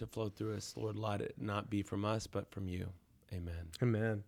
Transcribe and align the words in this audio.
to 0.00 0.06
flow 0.06 0.30
through 0.30 0.56
us. 0.56 0.74
Lord, 0.78 0.96
let 0.96 1.20
it 1.20 1.34
not 1.38 1.68
be 1.68 1.82
from 1.82 2.04
us, 2.06 2.26
but 2.26 2.50
from 2.50 2.66
you. 2.68 2.88
Amen. 3.34 3.68
Amen. 3.82 4.24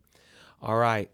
All 0.61 0.77
right. 0.77 1.11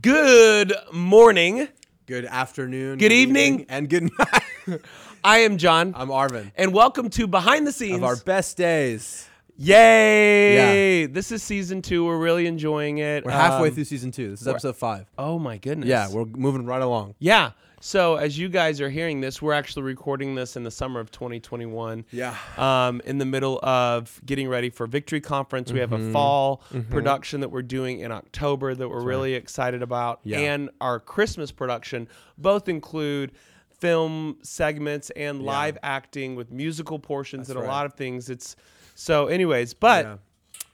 Good 0.00 0.72
morning. 0.92 1.66
Good 2.06 2.24
afternoon. 2.24 2.98
Good 2.98 3.10
evening. 3.12 3.66
and 3.68 3.88
good 3.88 4.08
night. 4.18 4.80
I 5.24 5.38
am 5.38 5.58
John, 5.58 5.92
I'm 5.96 6.08
Arvin. 6.08 6.52
and 6.56 6.72
welcome 6.72 7.10
to 7.10 7.26
Behind 7.26 7.66
the 7.66 7.72
Scenes. 7.72 7.96
Of 7.96 8.04
our 8.04 8.14
best 8.16 8.56
days. 8.56 9.28
Yay! 9.56 11.00
Yeah. 11.00 11.06
This 11.10 11.32
is 11.32 11.42
season 11.42 11.82
two. 11.82 12.04
We're 12.06 12.16
really 12.16 12.46
enjoying 12.46 12.98
it. 12.98 13.24
We're 13.24 13.32
halfway 13.32 13.68
Um, 13.70 13.74
through 13.74 13.84
season 13.84 14.12
two. 14.12 14.30
This 14.30 14.42
is 14.42 14.46
episode 14.48 14.76
five. 14.76 15.10
Oh 15.18 15.40
my 15.40 15.58
goodness. 15.58 15.88
Yeah, 15.88 16.08
we're 16.12 16.26
moving 16.26 16.64
right 16.64 16.80
along. 16.80 17.16
yeah. 17.18 17.50
So 17.80 18.16
as 18.16 18.36
you 18.36 18.48
guys 18.48 18.80
are 18.80 18.90
hearing 18.90 19.20
this, 19.20 19.40
we're 19.40 19.52
actually 19.52 19.82
recording 19.84 20.34
this 20.34 20.56
in 20.56 20.64
the 20.64 20.70
summer 20.70 20.98
of 21.00 21.10
2021. 21.12 22.04
Yeah. 22.10 22.34
um, 22.56 23.00
in 23.04 23.18
the 23.18 23.24
middle 23.24 23.60
of 23.62 24.20
getting 24.26 24.48
ready 24.48 24.68
for 24.70 24.86
Victory 24.86 25.20
Conference. 25.20 25.70
We 25.72 25.78
have 25.80 25.90
Mm-hmm. 25.90 26.10
a 26.10 26.12
fall 26.12 26.62
production 26.90 27.40
that 27.40 27.50
we're 27.50 27.62
doing 27.62 28.00
in 28.00 28.10
October 28.12 28.74
that 28.74 28.88
we're 28.88 29.02
really 29.04 29.34
excited 29.34 29.82
about, 29.82 30.20
Yeah. 30.24 30.38
and 30.40 30.70
our 30.80 30.98
Christmas 31.00 31.52
production. 31.52 32.08
Both 32.36 32.68
include 32.68 33.32
film 33.78 34.38
segments 34.42 35.10
and 35.10 35.42
live 35.42 35.78
acting 35.84 36.34
with 36.34 36.50
musical 36.50 36.98
portions 36.98 37.46
That's 37.46 37.56
and 37.56 37.64
a 37.64 37.68
lot 37.70 37.86
of 37.86 37.94
things. 37.94 38.28
It's 38.28 38.56
so, 38.96 39.28
anyways, 39.28 39.72
but 39.74 40.04
Yeah. 40.04 40.16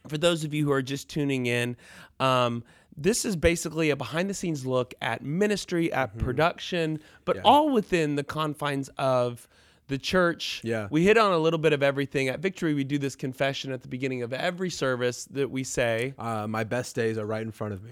for 0.08 0.16
those 0.16 0.42
of 0.42 0.54
you 0.54 0.64
who 0.64 0.72
are 0.72 0.80
just 0.82 1.10
tuning 1.10 1.44
in, 1.46 1.76
um, 2.18 2.64
this 2.96 3.24
is 3.24 3.36
basically 3.36 3.90
a 3.90 3.96
behind 3.96 4.30
the 4.30 4.34
scenes 4.34 4.64
look 4.64 4.94
at 5.02 5.22
ministry, 5.22 5.92
at 5.92 6.16
production, 6.18 7.00
but 7.24 7.36
Mm-hmm. 7.36 7.44
Yeah. 7.46 7.50
all 7.52 7.70
within 7.70 8.14
the 8.16 8.24
confines 8.24 8.88
of 8.98 9.48
the 9.88 9.98
church. 9.98 10.60
Yeah. 10.64 10.88
We 10.90 11.04
hit 11.04 11.18
on 11.18 11.32
a 11.32 11.38
little 11.38 11.58
bit 11.58 11.72
of 11.72 11.82
everything. 11.82 12.28
At 12.28 12.40
Victory, 12.40 12.72
we 12.72 12.84
do 12.84 12.96
this 12.98 13.16
confession 13.16 13.70
at 13.72 13.82
the 13.82 13.88
beginning 13.88 14.22
of 14.22 14.32
every 14.32 14.70
service 14.70 15.26
that 15.32 15.50
we 15.50 15.62
say, 15.64 16.14
Uh, 16.18 16.46
my 16.46 16.64
best 16.64 16.94
days 16.96 17.18
are 17.18 17.26
right 17.26 17.42
in 17.42 17.50
front 17.50 17.74
of 17.74 17.82
me. 17.82 17.90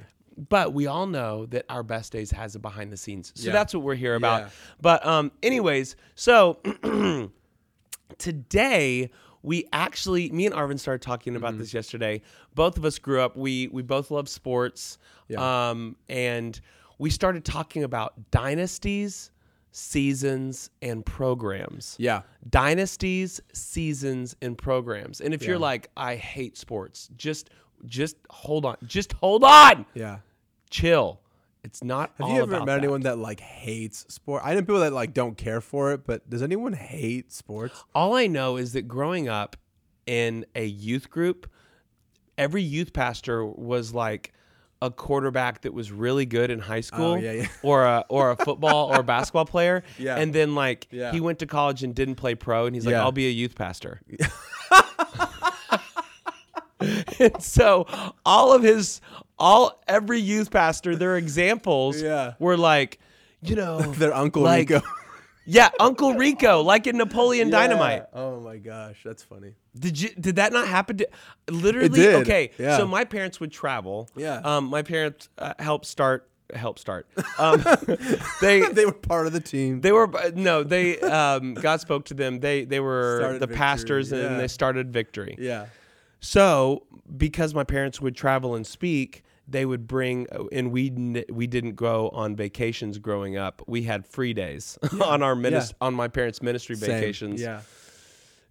but 0.48 0.72
we 0.72 0.86
all 0.86 1.06
know 1.06 1.44
that 1.46 1.66
our 1.68 1.82
best 1.82 2.10
days 2.12 2.30
has 2.30 2.54
a 2.54 2.58
behind 2.58 2.90
the 2.90 2.96
scenes. 2.96 3.32
So 3.34 3.48
Yeah. 3.48 3.52
that's 3.52 3.74
what 3.74 3.82
we're 3.82 3.94
here 3.96 4.14
about. 4.14 4.40
Yeah. 4.42 4.48
But 4.80 5.06
um 5.06 5.30
anyways, 5.42 5.94
so 6.14 6.58
today 8.18 9.10
we 9.42 9.68
actually 9.72 10.30
me 10.30 10.46
and 10.46 10.54
Arvin 10.54 10.78
started 10.78 11.02
talking 11.02 11.32
Mm-hmm. 11.32 11.44
about 11.44 11.58
this 11.58 11.72
yesterday. 11.74 12.22
Both 12.54 12.76
of 12.78 12.84
us 12.84 12.98
grew 12.98 13.20
up 13.20 13.36
we 13.36 13.68
we 13.68 13.82
both 13.82 14.10
love 14.10 14.28
sports. 14.28 14.98
Yeah. 15.28 15.70
Um 15.70 15.96
and 16.08 16.60
we 16.98 17.10
started 17.10 17.44
talking 17.44 17.82
about 17.84 18.30
dynasties, 18.30 19.30
seasons 19.72 20.70
and 20.82 21.04
programs 21.04 21.96
Yeah. 21.98 22.22
dynasties, 22.50 23.40
seasons, 23.52 24.36
and 24.42 24.56
programs. 24.56 25.20
And 25.20 25.34
if 25.34 25.42
you're 25.44 25.58
like, 25.58 25.90
I 25.96 26.16
hate 26.16 26.56
sports, 26.56 27.08
just 27.16 27.50
just 27.86 28.16
hold 28.30 28.64
on. 28.64 28.76
Just 28.86 29.12
hold 29.14 29.42
on. 29.44 29.86
Yeah. 29.94 30.18
Chill. 30.70 31.18
It's 31.64 31.82
not 31.84 32.10
Have 32.18 32.26
all 32.26 32.34
you 32.34 32.42
ever 32.42 32.50
met 32.58 32.66
that. 32.66 32.78
anyone 32.78 33.02
that 33.02 33.18
like 33.18 33.40
hates 33.40 34.04
sport? 34.12 34.42
I 34.44 34.54
know 34.54 34.60
people 34.60 34.80
that 34.80 34.92
like 34.92 35.14
don't 35.14 35.36
care 35.36 35.60
for 35.60 35.92
it, 35.92 36.04
but 36.04 36.28
does 36.28 36.42
anyone 36.42 36.72
hate 36.72 37.32
sports? 37.32 37.84
All 37.94 38.14
I 38.16 38.26
know 38.26 38.56
is 38.56 38.72
that 38.72 38.82
growing 38.88 39.28
up 39.28 39.56
in 40.06 40.44
a 40.56 40.64
youth 40.66 41.08
group, 41.08 41.48
every 42.36 42.62
youth 42.62 42.92
pastor 42.92 43.44
was 43.44 43.94
like 43.94 44.32
a 44.80 44.90
quarterback 44.90 45.60
that 45.60 45.72
was 45.72 45.92
really 45.92 46.26
good 46.26 46.50
in 46.50 46.58
high 46.58 46.78
oh, 46.78 46.80
school 46.80 47.12
Oh, 47.12 47.14
yeah, 47.14 47.32
yeah. 47.32 47.46
or 47.62 47.84
a 47.84 48.04
or 48.08 48.32
a 48.32 48.36
football 48.44 48.92
or 48.92 49.04
basketball 49.04 49.44
player 49.44 49.84
Yeah. 49.96 50.16
and 50.16 50.34
then 50.34 50.56
like 50.56 50.88
he 50.90 51.20
went 51.20 51.38
to 51.38 51.46
college 51.46 51.84
and 51.84 51.94
didn't 51.94 52.16
play 52.16 52.34
pro 52.34 52.66
and 52.66 52.74
he's 52.74 52.84
like. 52.84 52.96
I'll 52.96 53.12
be 53.12 53.28
a 53.28 53.30
youth 53.30 53.54
pastor. 53.54 54.00
and 57.20 57.40
so 57.42 57.86
all 58.24 58.52
of 58.52 58.62
his 58.64 59.00
all 59.38 59.82
every 59.88 60.18
youth 60.20 60.50
pastor 60.50 60.96
their 60.96 61.16
examples 61.16 62.00
Yeah. 62.10 62.34
were 62.38 62.56
like 62.56 62.98
you 63.42 63.56
know 63.56 63.80
Their 64.02 64.14
uncle 64.14 64.42
like, 64.42 64.68
Rico. 64.70 64.82
yeah 65.46 65.70
uncle 65.80 66.14
rico 66.14 66.60
like 66.62 66.86
in 66.86 66.96
napoleon 66.96 67.50
dynamite 67.50 68.04
Oh 68.14 68.38
my 68.40 68.58
gosh, 68.58 69.00
that's 69.04 69.24
funny. 69.24 69.54
did 69.76 70.00
you 70.00 70.10
did 70.10 70.36
that 70.36 70.52
not 70.52 70.68
happen 70.68 70.98
to 70.98 71.08
literally 71.50 72.08
okay 72.16 72.50
yeah. 72.58 72.76
so 72.76 72.86
my 72.86 73.04
parents 73.04 73.40
would 73.40 73.50
travel 73.50 74.08
Yeah. 74.14 74.36
um 74.44 74.66
my 74.66 74.82
parents 74.82 75.28
uh, 75.38 75.54
helped 75.58 75.86
start 75.86 76.28
help 76.54 76.78
start 76.78 77.06
um 77.38 77.64
they 78.42 78.60
they 78.60 78.84
were 78.84 78.92
part 78.92 79.26
of 79.26 79.32
the 79.32 79.40
team. 79.40 79.80
they 79.80 79.90
were 79.90 80.08
no 80.34 80.62
they 80.62 81.00
um 81.00 81.54
god 81.54 81.80
spoke 81.80 82.04
to 82.04 82.14
them 82.14 82.38
they 82.40 82.64
they 82.64 82.78
were 82.78 83.16
Started 83.20 83.40
the 83.40 83.46
Victory, 83.46 83.56
pastors 83.58 84.12
yeah. 84.12 84.18
and 84.26 84.38
they 84.38 84.48
started 84.48 84.92
victory 84.92 85.34
yeah. 85.38 85.66
So 86.22 86.86
because 87.16 87.52
my 87.54 87.64
parents 87.64 88.00
would 88.00 88.14
travel 88.16 88.54
and 88.54 88.66
speak 88.66 89.22
they 89.48 89.66
would 89.66 89.86
bring 89.88 90.26
and 90.52 90.70
we 90.70 90.88
we 91.30 91.46
didn't 91.48 91.74
go 91.74 92.08
on 92.10 92.34
vacations 92.36 92.96
growing 92.98 93.36
up 93.36 93.60
we 93.66 93.82
had 93.82 94.06
free 94.06 94.32
days 94.32 94.78
on 95.04 95.20
our 95.22 95.34
minis- 95.34 95.74
on 95.80 95.92
my 95.92 96.06
parents 96.08 96.40
ministry 96.40 96.76
Same. 96.76 96.88
vacations 96.90 97.40
Yeah. 97.42 97.60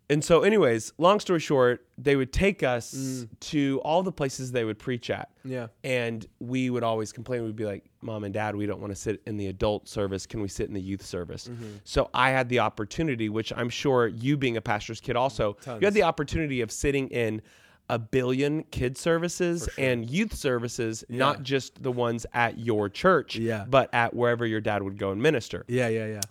and 0.09 0.21
so, 0.21 0.41
anyways, 0.41 0.91
long 0.97 1.21
story 1.21 1.39
short, 1.39 1.85
they 1.97 2.17
would 2.17 2.33
take 2.33 2.63
us 2.63 2.93
Mm. 2.93 3.29
to 3.51 3.81
all 3.85 4.03
the 4.03 4.11
places 4.11 4.51
they 4.51 4.65
would 4.65 4.77
preach 4.77 5.09
at. 5.09 5.29
Yeah. 5.45 5.67
And 5.85 6.25
we 6.39 6.69
would 6.69 6.83
always 6.83 7.13
complain. 7.13 7.45
We'd 7.45 7.55
be 7.55 7.63
like, 7.65 7.85
Mom 8.01 8.25
and 8.25 8.33
Dad, 8.33 8.53
we 8.57 8.65
don't 8.65 8.81
want 8.81 8.91
to 8.91 8.95
sit 8.99 9.21
in 9.25 9.37
the 9.37 9.47
adult 9.47 9.87
service. 9.87 10.25
Can 10.25 10.41
we 10.41 10.49
sit 10.49 10.67
in 10.67 10.73
the 10.73 10.81
youth 10.81 11.05
service? 11.05 11.47
Mm-hmm. 11.47 11.77
So 11.85 12.09
I 12.13 12.31
had 12.31 12.49
the 12.49 12.59
opportunity, 12.59 13.29
which 13.29 13.53
I'm 13.55 13.69
sure 13.69 14.07
you 14.07 14.35
being 14.35 14.57
a 14.57 14.61
pastor's 14.61 14.99
kid 14.99 15.15
also, 15.15 15.55
you 15.65 15.85
had 15.87 15.93
the 15.93 16.03
opportunity 16.03 16.59
of 16.59 16.71
sitting 16.73 17.07
in 17.07 17.41
a 17.91 17.99
billion 17.99 18.63
kid 18.71 18.97
services 18.97 19.67
and 19.77 20.09
youth 20.09 20.33
services, 20.33 21.03
not 21.09 21.43
just 21.43 21.83
the 21.83 21.91
ones 21.91 22.25
at 22.33 22.57
your 22.57 22.87
church, 22.89 23.35
Yeah. 23.35 23.65
but 23.69 23.93
at 23.93 24.15
wherever 24.15 24.45
your 24.45 24.61
dad 24.61 24.81
would 24.81 24.97
go 24.97 25.11
and 25.11 25.21
minister. 25.21 25.65
Yeah. 25.67 25.89
Yeah. 25.89 26.07
Yeah. 26.07 26.21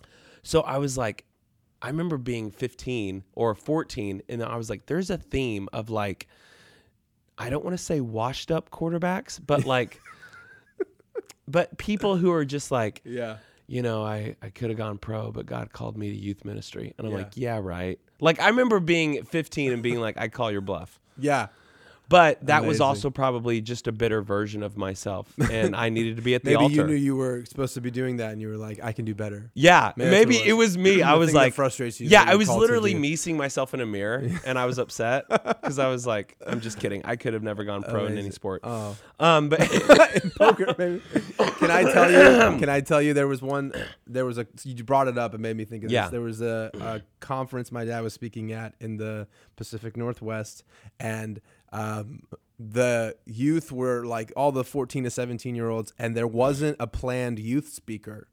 So 0.43 0.61
I 0.61 0.79
was 0.79 0.97
like, 0.97 1.23
I 1.83 1.87
remember 1.87 2.17
being 2.17 2.49
15 2.51 3.23
or 3.35 3.53
14, 3.55 4.23
and 4.27 4.43
I 4.43 4.55
was 4.55 4.69
like, 4.71 4.87
there's 4.87 5.09
a 5.11 5.17
theme 5.17 5.69
of 5.71 5.89
like, 5.91 6.27
I 7.37 7.49
don't 7.51 7.63
want 7.63 7.77
to 7.77 7.83
say 7.83 8.01
washed 8.01 8.51
up 8.51 8.71
quarterbacks, 8.71 9.39
but 9.45 9.63
like, 9.75 10.01
but 11.47 11.77
people 11.77 12.17
who 12.17 12.31
are 12.31 12.45
just 12.45 12.71
like, 12.71 13.01
Yeah. 13.03 13.37
you 13.67 13.81
know, 13.81 14.03
I, 14.03 14.35
I 14.41 14.49
could 14.49 14.69
have 14.69 14.77
gone 14.77 14.97
pro, 14.97 15.31
but 15.31 15.45
God 15.45 15.73
called 15.73 15.97
me 15.97 16.09
to 16.09 16.15
youth 16.17 16.45
ministry. 16.45 16.93
And 16.97 17.05
I'm 17.07 17.13
Yeah. 17.13 17.19
like, 17.19 17.31
yeah, 17.35 17.59
right. 17.61 17.99
Like, 18.19 18.39
I 18.39 18.47
remember 18.49 18.79
being 18.79 19.23
15 19.25 19.71
and 19.73 19.83
being 19.83 19.99
like, 19.99 20.17
I 20.17 20.27
call 20.27 20.51
your 20.51 20.61
bluff. 20.61 20.99
Yeah. 21.17 21.47
But 22.11 22.45
that 22.45 22.65
was 22.65 22.79
also 22.81 23.09
probably 23.09 23.61
just 23.61 23.87
a 23.87 23.91
bitter 23.91 24.21
version 24.21 24.61
of 24.63 24.77
myself. 24.77 25.33
And 25.51 25.75
I 25.75 25.89
needed 25.89 26.15
to 26.17 26.21
be 26.21 26.35
at 26.35 26.43
the 26.43 26.51
Maybe 26.51 26.63
altar. 26.63 26.75
you 26.75 26.83
knew 26.87 26.93
you 26.93 27.15
were 27.15 27.43
supposed 27.45 27.73
to 27.73 27.81
be 27.81 27.89
doing 27.91 28.17
that, 28.17 28.31
and 28.31 28.41
you 28.41 28.47
were 28.49 28.57
like, 28.57 28.79
"I 28.83 28.91
can 28.93 29.05
do 29.05 29.13
better." 29.15 29.49
Yeah, 29.53 29.91
Maybe 29.95 30.11
maybe, 30.11 30.37
it 30.37 30.53
was 30.53 30.77
me. 30.77 31.01
I 31.11 31.15
was 31.15 31.33
like, 31.33 31.53
frustrates 31.53 31.99
you 31.99 32.07
yeah, 32.07 32.23
I 32.27 32.35
was 32.35 32.49
literally 32.49 32.93
me 32.93 33.15
seeing 33.15 33.37
myself 33.37 33.73
in 33.73 33.81
a 33.81 33.85
mirror, 33.85 34.27
and 34.45 34.57
I 34.59 34.65
was 34.65 34.77
upset 34.77 35.25
because 35.29 35.79
I 35.79 35.87
was 35.87 36.05
like, 36.07 36.35
I'm 36.45 36.61
just 36.61 36.79
kidding. 36.79 37.01
I 37.05 37.15
could 37.15 37.33
have 37.33 37.43
never 37.43 37.63
gone 37.63 37.83
pro 37.83 38.05
in 38.05 38.17
any 38.17 38.31
sport. 38.31 38.61
Oh, 38.63 38.95
Um, 39.19 39.49
but 39.49 39.61
in 40.23 40.31
poker, 40.31 40.73
maybe. 40.77 41.01
Can 41.59 41.71
I 41.71 41.83
tell 41.91 42.11
you? 42.11 42.59
Can 42.59 42.69
I 42.69 42.81
tell 42.81 43.01
you? 43.01 43.13
There 43.13 43.27
was 43.27 43.41
one. 43.41 43.71
There 44.07 44.25
was 44.25 44.37
a. 44.37 44.47
You 44.63 44.83
brought 44.83 45.07
it 45.07 45.17
up. 45.17 45.33
It 45.33 45.39
made 45.39 45.55
me 45.57 45.65
think 45.65 45.83
of 45.83 45.91
Yeah. 45.91 46.03
this. 46.03 46.11
There 46.11 46.21
was 46.21 46.41
a, 46.41 46.71
a 46.79 47.01
conference 47.19 47.71
my 47.71 47.85
dad 47.85 48.01
was 48.01 48.13
speaking 48.13 48.51
at 48.51 48.73
in 48.79 48.97
the 48.97 49.27
Pacific 49.55 49.95
Northwest, 49.97 50.63
and 50.99 51.39
um, 51.71 52.23
the 52.59 53.15
youth 53.25 53.71
were 53.71 54.05
like 54.05 54.31
all 54.35 54.51
the 54.51 54.63
14 54.63 55.03
to 55.05 55.09
17 55.09 55.55
year 55.55 55.69
olds, 55.69 55.93
and 55.97 56.15
there 56.15 56.27
wasn't 56.27 56.77
a 56.79 56.87
planned 56.87 57.39
youth 57.39 57.69
speaker. 57.69 58.27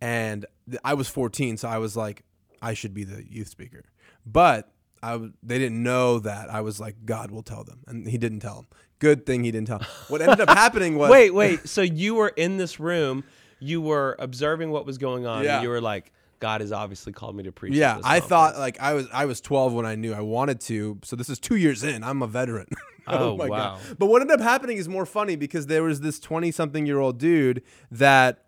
And 0.00 0.46
th- 0.68 0.80
I 0.84 0.94
was 0.94 1.08
14, 1.08 1.56
so 1.56 1.68
I 1.68 1.78
was 1.78 1.96
like, 1.96 2.24
I 2.60 2.74
should 2.74 2.94
be 2.94 3.04
the 3.04 3.24
youth 3.28 3.48
speaker. 3.48 3.84
But 4.26 4.70
I 5.02 5.12
w- 5.12 5.32
they 5.42 5.58
didn't 5.58 5.82
know 5.82 6.18
that 6.20 6.50
I 6.52 6.60
was 6.60 6.78
like, 6.80 7.04
God 7.04 7.30
will 7.30 7.42
tell 7.42 7.64
them, 7.64 7.80
and 7.86 8.06
He 8.08 8.18
didn't 8.18 8.40
tell 8.40 8.56
them. 8.56 8.66
Good 8.98 9.26
thing 9.26 9.44
He 9.44 9.50
didn't 9.50 9.66
tell. 9.68 9.80
'em. 9.80 9.86
What 10.08 10.20
ended 10.22 10.40
up 10.40 10.48
happening 10.50 10.96
was 10.96 11.10
wait, 11.10 11.32
wait. 11.32 11.68
So 11.68 11.82
you 11.82 12.14
were 12.16 12.28
in 12.28 12.56
this 12.58 12.78
room, 12.80 13.24
you 13.60 13.80
were 13.80 14.16
observing 14.18 14.70
what 14.70 14.84
was 14.86 14.98
going 14.98 15.26
on, 15.26 15.44
Yeah. 15.44 15.56
and 15.56 15.62
you 15.62 15.68
were 15.68 15.80
like, 15.80 16.12
God 16.44 16.60
has 16.60 16.72
obviously 16.72 17.14
called 17.14 17.34
me 17.34 17.44
to 17.44 17.52
preach. 17.52 17.72
Yeah, 17.72 17.92
I 17.96 18.20
conference." 18.20 18.26
thought 18.26 18.58
like 18.58 18.78
I 18.78 18.92
was 18.92 19.08
I 19.14 19.24
was 19.24 19.40
12 19.40 19.72
when 19.72 19.86
I 19.86 19.94
knew 19.94 20.12
I 20.12 20.20
wanted 20.20 20.60
to. 20.62 20.98
So 21.02 21.16
this 21.16 21.30
is 21.30 21.38
2 21.38 21.56
years 21.56 21.82
in. 21.82 22.04
I'm 22.04 22.20
a 22.22 22.26
veteran. 22.26 22.66
Oh, 23.06 23.32
oh, 23.32 23.36
my 23.36 23.48
wow. 23.48 23.78
But 23.98 24.06
what 24.06 24.22
ended 24.22 24.40
up 24.40 24.42
happening 24.42 24.78
is 24.78 24.88
more 24.88 25.04
funny 25.04 25.36
because 25.36 25.66
there 25.66 25.82
was 25.82 26.00
this 26.00 26.18
20 26.18 26.50
something 26.50 26.86
year 26.86 26.98
old 27.00 27.18
dude 27.18 27.62
that 27.90 28.46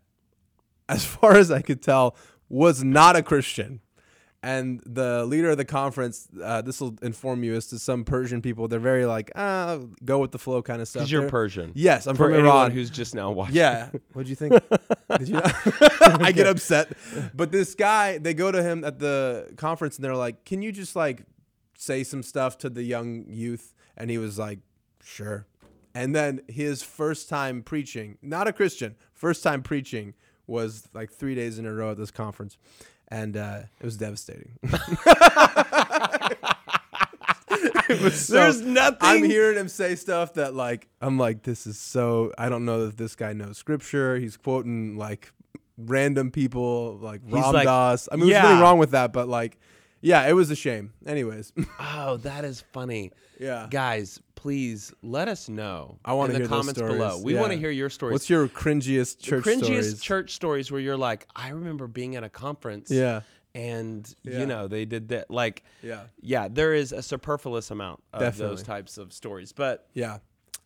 as 0.88 1.04
far 1.14 1.36
as 1.36 1.50
I 1.50 1.60
could 1.60 1.82
tell 1.82 2.16
was 2.48 2.82
not 2.82 3.16
a 3.16 3.22
Christian. 3.22 3.80
And 4.46 4.80
the 4.86 5.24
leader 5.26 5.50
of 5.50 5.56
the 5.56 5.64
conference, 5.64 6.28
uh, 6.40 6.62
this 6.62 6.80
will 6.80 6.94
inform 7.02 7.42
you 7.42 7.54
as 7.56 7.66
to 7.68 7.78
some 7.80 8.04
Persian 8.04 8.40
people, 8.42 8.68
they're 8.68 8.78
very 8.78 9.04
like, 9.04 9.32
ah, 9.34 9.78
go 10.04 10.20
with 10.20 10.30
the 10.30 10.38
flow 10.38 10.62
kind 10.62 10.80
of 10.80 10.86
stuff. 10.86 11.00
because 11.00 11.10
you're 11.12 11.22
They're- 11.22 11.30
Persian. 11.30 11.72
Yes, 11.74 12.06
I'm 12.06 12.14
For 12.14 12.30
from 12.30 12.34
Iran. 12.46 12.70
who's 12.70 12.88
just 12.90 13.12
now 13.14 13.30
watching. 13.32 13.56
Yeah. 13.56 13.90
What'd 14.12 14.28
you 14.28 14.36
think? 14.36 14.52
Did 15.18 15.28
you? 15.28 15.40
I 16.22 16.30
get 16.32 16.46
upset. 16.46 16.92
But 17.34 17.50
this 17.50 17.74
guy, 17.74 18.18
they 18.18 18.34
go 18.34 18.52
to 18.52 18.62
him 18.62 18.84
at 18.84 19.00
the 19.00 19.52
conference 19.56 19.96
and 19.96 20.04
they're 20.04 20.14
like, 20.14 20.44
"Can 20.44 20.62
you 20.62 20.70
just 20.70 20.94
like 20.94 21.24
say 21.76 22.04
some 22.04 22.22
stuff 22.22 22.56
to 22.58 22.70
the 22.70 22.82
young 22.84 23.24
youth 23.28 23.74
and 23.96 24.10
he 24.10 24.18
was 24.18 24.38
like 24.38 24.60
sure 25.04 25.46
and 25.94 26.14
then 26.14 26.40
his 26.48 26.82
first 26.82 27.28
time 27.28 27.62
preaching 27.62 28.16
not 28.22 28.48
a 28.48 28.52
christian 28.52 28.94
first 29.12 29.42
time 29.42 29.62
preaching 29.62 30.14
was 30.46 30.88
like 30.94 31.10
three 31.12 31.34
days 31.34 31.58
in 31.58 31.66
a 31.66 31.72
row 31.72 31.90
at 31.90 31.98
this 31.98 32.10
conference 32.10 32.56
and 33.08 33.36
uh, 33.36 33.60
it 33.80 33.84
was 33.84 33.96
devastating 33.96 34.58
it 37.88 38.00
was 38.00 38.26
so, 38.26 38.34
There's 38.34 38.60
nothing. 38.60 38.98
I'm 39.00 39.24
hearing 39.24 39.56
him 39.56 39.68
say 39.68 39.94
stuff 39.94 40.34
that 40.34 40.54
like 40.54 40.88
I'm 41.00 41.18
like 41.18 41.42
this 41.42 41.66
is 41.66 41.78
so 41.78 42.32
I 42.38 42.48
don't 42.48 42.64
know 42.64 42.86
if 42.86 42.96
this 42.96 43.14
guy 43.14 43.32
knows 43.32 43.58
scripture. 43.58 44.16
He's 44.16 44.36
quoting 44.36 44.96
like 44.96 45.32
random 45.78 46.30
people 46.30 46.98
like 47.00 47.20
Ram 47.24 47.52
like, 47.52 47.64
Dass. 47.64 48.08
I 48.10 48.16
mean, 48.16 48.28
yeah. 48.28 48.34
there's 48.34 48.44
nothing 48.44 48.62
wrong 48.62 48.78
with 48.78 48.90
that, 48.92 49.12
but 49.12 49.28
like, 49.28 49.58
yeah, 50.06 50.28
it 50.28 50.32
was 50.34 50.50
a 50.50 50.54
shame. 50.56 50.92
Anyways, 51.04 51.52
Oh, 51.80 52.16
that 52.18 52.44
is 52.44 52.62
funny. 52.72 53.10
yeah. 53.40 53.66
Guys, 53.70 54.20
please 54.36 54.92
let 55.02 55.26
us 55.28 55.48
know. 55.48 55.98
I 56.04 56.12
wanna 56.12 56.28
in 56.28 56.32
the 56.34 56.38
hear 56.40 56.46
those 56.48 56.56
comments 56.58 56.80
below. 56.80 57.20
We 57.22 57.34
want 57.34 57.48
to 57.48 57.54
Yeah. 57.54 57.60
hear 57.60 57.70
your 57.70 57.90
stories. 57.90 58.12
What's 58.12 58.30
your 58.30 58.46
cringiest 58.48 59.18
church 59.20 59.44
the 59.44 59.50
cringiest 59.50 59.60
stories? 59.62 60.00
church 60.00 60.30
stories 60.34 60.70
where 60.70 60.80
you're 60.80 60.96
like, 60.96 61.26
I 61.34 61.48
remember 61.48 61.88
being 61.88 62.14
at 62.16 62.22
a 62.24 62.28
conference 62.28 62.90
yeah, 62.90 63.22
and 63.54 64.08
Yeah. 64.22 64.38
you 64.40 64.46
know, 64.46 64.68
they 64.68 64.84
did 64.84 65.08
that 65.08 65.30
like 65.30 65.64
yeah, 65.82 66.04
yeah, 66.20 66.46
there 66.48 66.72
is 66.74 66.92
a 66.92 67.02
superfluous 67.02 67.70
amount 67.72 68.02
of 68.12 68.20
Definitely. 68.20 68.56
those 68.56 68.62
types 68.62 68.98
of 68.98 69.12
stories. 69.12 69.52
But 69.52 69.88
yeah, 69.94 70.18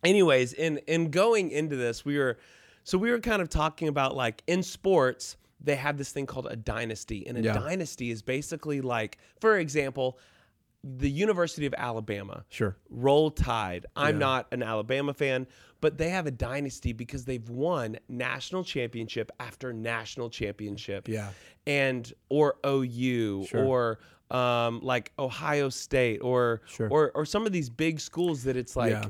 anyways, 0.03 0.53
in 0.53 0.77
in 0.87 1.09
going 1.09 1.49
into 1.51 1.75
this, 1.75 2.05
we 2.05 2.17
were 2.19 2.37
so 2.83 2.97
we 2.97 3.09
were 3.11 3.19
kind 3.19 3.41
of 3.41 3.49
talking 3.49 3.87
about 3.87 4.15
like 4.15 4.43
in 4.47 4.61
sports, 4.63 5.37
they 5.63 5.75
have 5.75 5.97
this 5.97 6.11
thing 6.11 6.25
called 6.25 6.47
a 6.49 6.55
dynasty. 6.55 7.25
And 7.27 7.37
a 7.37 7.41
Yeah. 7.41 7.53
dynasty 7.53 8.09
is 8.11 8.21
basically 8.21 8.81
like, 8.81 9.17
for 9.39 9.57
example, 9.57 10.17
the 10.83 11.09
University 11.09 11.67
of 11.67 11.75
Alabama. 11.77 12.43
sure. 12.49 12.75
Roll 12.89 13.29
Tide. 13.29 13.85
I'm 13.95 14.15
Yeah. 14.15 14.19
not 14.19 14.47
an 14.51 14.63
Alabama 14.63 15.13
fan, 15.13 15.45
but 15.79 15.99
they 15.99 16.09
have 16.09 16.25
a 16.25 16.31
dynasty 16.31 16.91
because 16.93 17.25
they've 17.25 17.47
won 17.47 17.99
national 18.09 18.63
championship 18.63 19.31
after 19.39 19.71
national 19.73 20.31
championship. 20.31 21.07
Yeah, 21.07 21.29
And 21.67 22.11
or 22.29 22.55
OU 22.65 23.45
Sure. 23.47 23.63
or 23.63 23.99
um, 24.31 24.79
like 24.81 25.11
Ohio 25.19 25.67
State 25.69 26.19
or 26.23 26.61
Sure. 26.65 26.87
or 26.89 27.11
or 27.13 27.25
some 27.25 27.45
of 27.45 27.51
these 27.51 27.69
big 27.69 27.99
schools 27.99 28.43
that 28.45 28.55
it's 28.57 28.75
like 28.77 28.91
Yeah. 28.93 29.09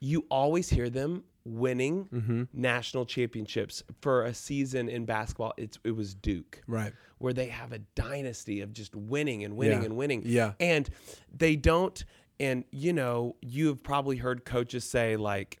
you 0.00 0.26
always 0.30 0.68
hear 0.68 0.90
them 0.90 1.22
winning 1.44 2.04
Mm-hmm. 2.12 2.42
national 2.52 3.04
championships 3.06 3.82
for 4.00 4.24
a 4.24 4.34
season 4.34 4.88
in 4.88 5.04
basketball. 5.04 5.52
It's 5.56 5.78
it 5.84 5.92
was 5.92 6.14
Duke 6.14 6.62
right. 6.66 6.92
where 7.18 7.32
they 7.32 7.46
have 7.46 7.72
a 7.72 7.78
dynasty 7.94 8.60
of 8.60 8.72
just 8.72 8.94
winning 8.94 9.44
and 9.44 9.56
winning 9.56 9.80
Yeah. 9.80 9.84
and 9.86 9.96
winning. 9.96 10.22
Yeah. 10.24 10.52
And 10.60 10.88
they 11.36 11.56
don't 11.56 12.04
and 12.40 12.64
you 12.70 12.92
know, 12.92 13.36
you've 13.40 13.82
probably 13.82 14.16
heard 14.16 14.44
coaches 14.44 14.84
say 14.84 15.16
like 15.16 15.58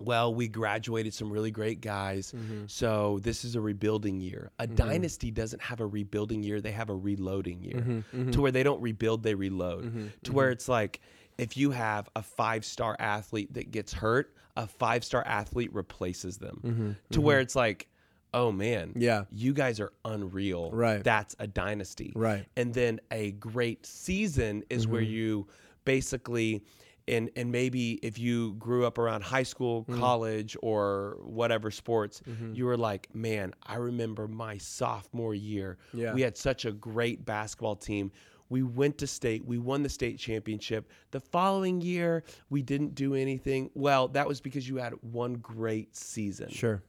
well, 0.00 0.34
we 0.34 0.48
graduated 0.48 1.14
some 1.14 1.30
really 1.30 1.52
great 1.52 1.80
guys. 1.80 2.32
Mm-hmm. 2.32 2.64
So 2.66 3.20
this 3.22 3.44
is 3.44 3.54
a 3.54 3.60
rebuilding 3.60 4.20
year. 4.20 4.50
A 4.58 4.66
dynasty 4.66 5.30
doesn't 5.30 5.62
have 5.62 5.78
a 5.80 5.86
rebuilding 5.86 6.42
year, 6.42 6.60
they 6.60 6.72
have 6.72 6.90
a 6.90 6.94
reloading 6.96 7.62
year. 7.62 7.76
Mm-hmm. 7.76 8.32
To 8.32 8.40
where 8.40 8.50
they 8.50 8.64
don't 8.64 8.80
rebuild, 8.82 9.22
they 9.22 9.36
reload. 9.36 10.10
To 10.24 10.32
where 10.32 10.50
it's 10.50 10.68
like 10.68 11.00
if 11.38 11.56
you 11.56 11.70
have 11.70 12.08
a 12.16 12.22
five-star 12.22 12.96
athlete 12.98 13.54
that 13.54 13.70
gets 13.70 13.92
hurt, 13.92 14.34
a 14.56 14.66
five-star 14.66 15.22
athlete 15.26 15.72
replaces 15.74 16.38
them. 16.38 16.96
To 17.12 17.20
where 17.20 17.40
it's 17.40 17.56
like 17.56 17.88
oh 18.36 18.50
man, 18.50 18.88
Mm-hmm. 18.88 19.00
Yeah. 19.00 19.24
you 19.30 19.52
guys 19.52 19.78
are 19.78 19.92
unreal. 20.04 20.72
Right. 20.72 21.04
That's 21.04 21.36
a 21.38 21.46
dynasty. 21.46 22.12
Right. 22.16 22.44
And 22.56 22.74
then 22.74 22.98
a 23.12 23.30
great 23.30 23.86
season 23.86 24.64
is 24.68 24.88
where 24.88 25.02
Mm-hmm. 25.02 25.10
you 25.12 25.46
basically 25.84 26.64
and 27.06 27.30
and 27.36 27.52
maybe 27.52 27.92
if 28.02 28.18
you 28.18 28.54
grew 28.54 28.86
up 28.86 28.96
around 28.98 29.22
high 29.22 29.42
school, 29.42 29.82
Mm-hmm. 29.84 30.00
college 30.00 30.56
or 30.62 31.18
whatever 31.22 31.70
sports, 31.70 32.22
you 32.54 32.64
were 32.64 32.78
like, 32.78 33.14
"Man, 33.14 33.52
I 33.62 33.76
remember 33.76 34.26
my 34.26 34.56
sophomore 34.58 35.34
year. 35.34 35.76
Yeah. 35.92 36.14
We 36.14 36.22
had 36.22 36.36
such 36.36 36.64
a 36.64 36.72
great 36.72 37.24
basketball 37.26 37.76
team. 37.76 38.10
We 38.48 38.62
went 38.62 38.98
to 38.98 39.06
state, 39.06 39.44
we 39.44 39.58
won 39.58 39.82
the 39.82 39.88
state 39.88 40.18
championship. 40.18 40.90
The 41.10 41.20
following 41.20 41.80
year, 41.80 42.24
we 42.50 42.62
didn't 42.62 42.94
do 42.94 43.14
anything. 43.14 43.70
Well, 43.74 44.08
that 44.08 44.26
was 44.28 44.40
because 44.40 44.68
you 44.68 44.76
had 44.76 44.92
one 45.02 45.34
great 45.34 45.96
season 45.96 46.50
Sure. 46.50 46.82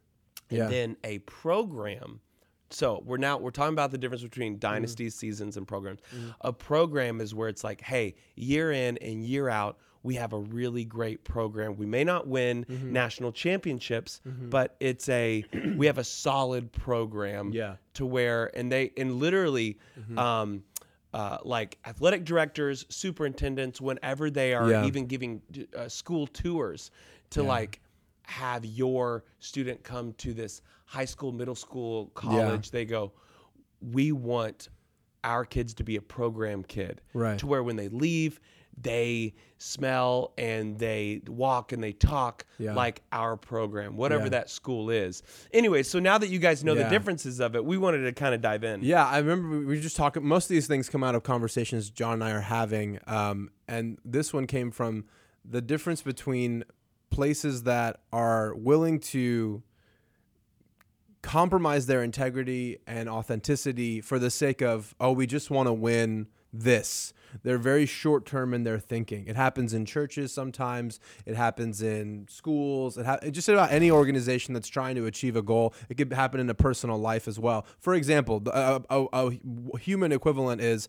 and 0.50 0.58
Yeah. 0.60 0.68
then 0.68 0.98
a 1.04 1.20
program. 1.20 2.20
So 2.72 3.02
we're 3.06 3.18
now 3.18 3.38
we're 3.38 3.52
talking 3.52 3.74
about 3.74 3.92
the 3.92 3.98
difference 3.98 4.22
Mm-hmm. 4.22 4.30
between 4.30 4.60
dynasties, 4.60 5.16
seasons, 5.16 5.56
and 5.56 5.68
programs. 5.68 6.02
A 6.42 6.52
program 6.52 7.22
is 7.22 7.34
where 7.34 7.48
it's 7.48 7.64
like, 7.64 7.80
hey, 7.82 8.16
year 8.36 8.72
in 8.72 8.98
and 8.98 9.24
year 9.24 9.50
out, 9.50 9.78
we 10.04 10.16
have 10.16 10.34
a 10.34 10.40
really 10.40 10.84
great 10.84 11.24
program. 11.24 11.78
We 11.78 11.86
may 11.86 12.04
not 12.04 12.28
win 12.28 12.66
Mm-hmm. 12.66 12.92
national 12.92 13.32
championships, 13.32 14.20
but 14.26 14.76
it's 14.80 15.08
a 15.10 15.46
we 15.78 15.86
have 15.86 15.98
a 16.00 16.04
solid 16.04 16.72
program. 16.74 17.52
Yeah. 17.54 17.64
Mm-hmm. 17.64 17.76
To 17.96 18.06
where 18.06 18.58
and 18.58 18.72
they 18.72 18.92
and 18.98 19.16
literally. 19.20 19.78
Um, 20.18 20.64
uh, 21.16 21.38
like 21.46 21.78
athletic 21.86 22.26
directors, 22.26 22.86
superintendents, 22.90 23.80
whenever 23.80 24.30
they 24.30 24.54
are 24.54 24.70
Yeah. 24.70 24.86
even 24.86 25.06
giving 25.06 25.42
uh, 25.76 25.88
school 25.88 26.28
tours 26.28 26.92
to 27.30 27.42
like 27.42 27.80
have 28.24 28.66
your 28.66 29.24
student 29.40 29.82
come 29.82 30.12
to 30.14 30.34
this 30.34 30.62
high 30.84 31.06
school, 31.06 31.32
middle 31.32 31.56
school, 31.56 32.08
college, 32.16 32.70
they 32.72 32.84
go, 32.84 33.14
we 33.94 34.12
want 34.12 34.68
our 35.24 35.46
kids 35.46 35.74
to 35.76 35.84
be 35.86 35.96
a 35.96 36.02
program 36.02 36.64
kid. 36.64 37.02
Right. 37.14 37.40
To 37.40 37.48
where 37.48 37.64
when 37.64 37.78
they 37.78 37.88
leave, 37.88 38.42
they 38.78 39.34
smell 39.58 40.34
and 40.38 40.78
they 40.78 41.22
walk 41.28 41.72
and 41.72 41.82
they 41.82 41.94
talk 41.94 42.46
Yeah. 42.58 42.74
like 42.74 43.02
our 43.12 43.38
program, 43.38 43.96
whatever 43.96 44.24
Yeah. 44.26 44.30
that 44.30 44.50
school 44.50 44.90
is. 44.90 45.24
Anyway, 45.54 45.82
so 45.84 46.00
now 46.00 46.18
that 46.18 46.28
you 46.30 46.40
guys 46.40 46.64
know 46.64 46.76
the 46.76 46.90
differences 46.90 47.40
of 47.40 47.56
it, 47.56 47.64
we 47.64 47.78
wanted 47.78 48.04
to 48.04 48.12
kind 48.12 48.36
of 48.36 48.42
dive 48.42 48.64
in. 48.64 48.84
Yeah, 48.84 49.06
I 49.06 49.20
remember 49.20 49.58
we 49.60 49.66
were 49.66 49.76
just 49.78 49.96
talking. 49.96 50.26
Most 50.26 50.46
of 50.46 50.50
these 50.50 50.68
things 50.68 50.90
come 50.90 51.04
out 51.04 51.16
of 51.16 51.24
conversations 51.24 51.90
John 51.90 52.14
and 52.16 52.24
I 52.24 52.32
are 52.32 52.42
having, 52.42 53.00
um, 53.08 53.50
and 53.68 53.98
this 54.04 54.34
one 54.34 54.46
came 54.46 54.72
from 54.72 55.06
the 55.44 55.62
difference 55.62 56.02
between 56.02 56.64
places 57.10 57.64
that 57.64 58.02
are 58.12 58.54
willing 58.56 59.00
to 59.00 59.64
compromise 61.22 61.88
their 61.88 62.04
integrity 62.04 62.78
and 62.86 63.10
authenticity 63.10 64.00
for 64.02 64.20
the 64.20 64.30
sake 64.30 64.62
of 64.62 64.94
oh 65.00 65.12
we 65.12 65.26
just 65.26 65.50
want 65.50 65.66
to 65.68 65.74
win 65.74 66.28
this 66.54 67.14
they're 67.44 67.58
very 67.58 67.86
short 67.86 68.26
term 68.26 68.54
in 68.54 68.64
their 68.64 68.80
thinking. 68.80 69.28
It 69.28 69.36
happens 69.36 69.74
in 69.74 69.86
churches 69.86 70.34
sometimes. 70.34 71.00
It 71.26 71.36
happens 71.36 71.82
in 71.82 72.28
schools. 72.30 72.98
It 72.98 73.06
ha- 73.06 73.20
just 73.32 73.50
about 73.50 73.72
any 73.72 73.92
organization 73.92 74.54
that's 74.54 74.68
trying 74.68 74.96
to 74.96 75.06
achieve 75.06 75.36
a 75.36 75.42
goal. 75.42 75.74
It 75.90 75.96
could 75.96 76.12
happen 76.14 76.40
in 76.40 76.50
a 76.50 76.54
personal 76.54 76.98
life 76.98 77.28
as 77.28 77.40
well. 77.40 77.66
For 77.80 77.94
example 77.94 78.42
a, 78.48 78.82
a, 78.90 79.06
a 79.14 79.78
human 79.78 80.12
equivalent 80.12 80.62
is 80.62 80.88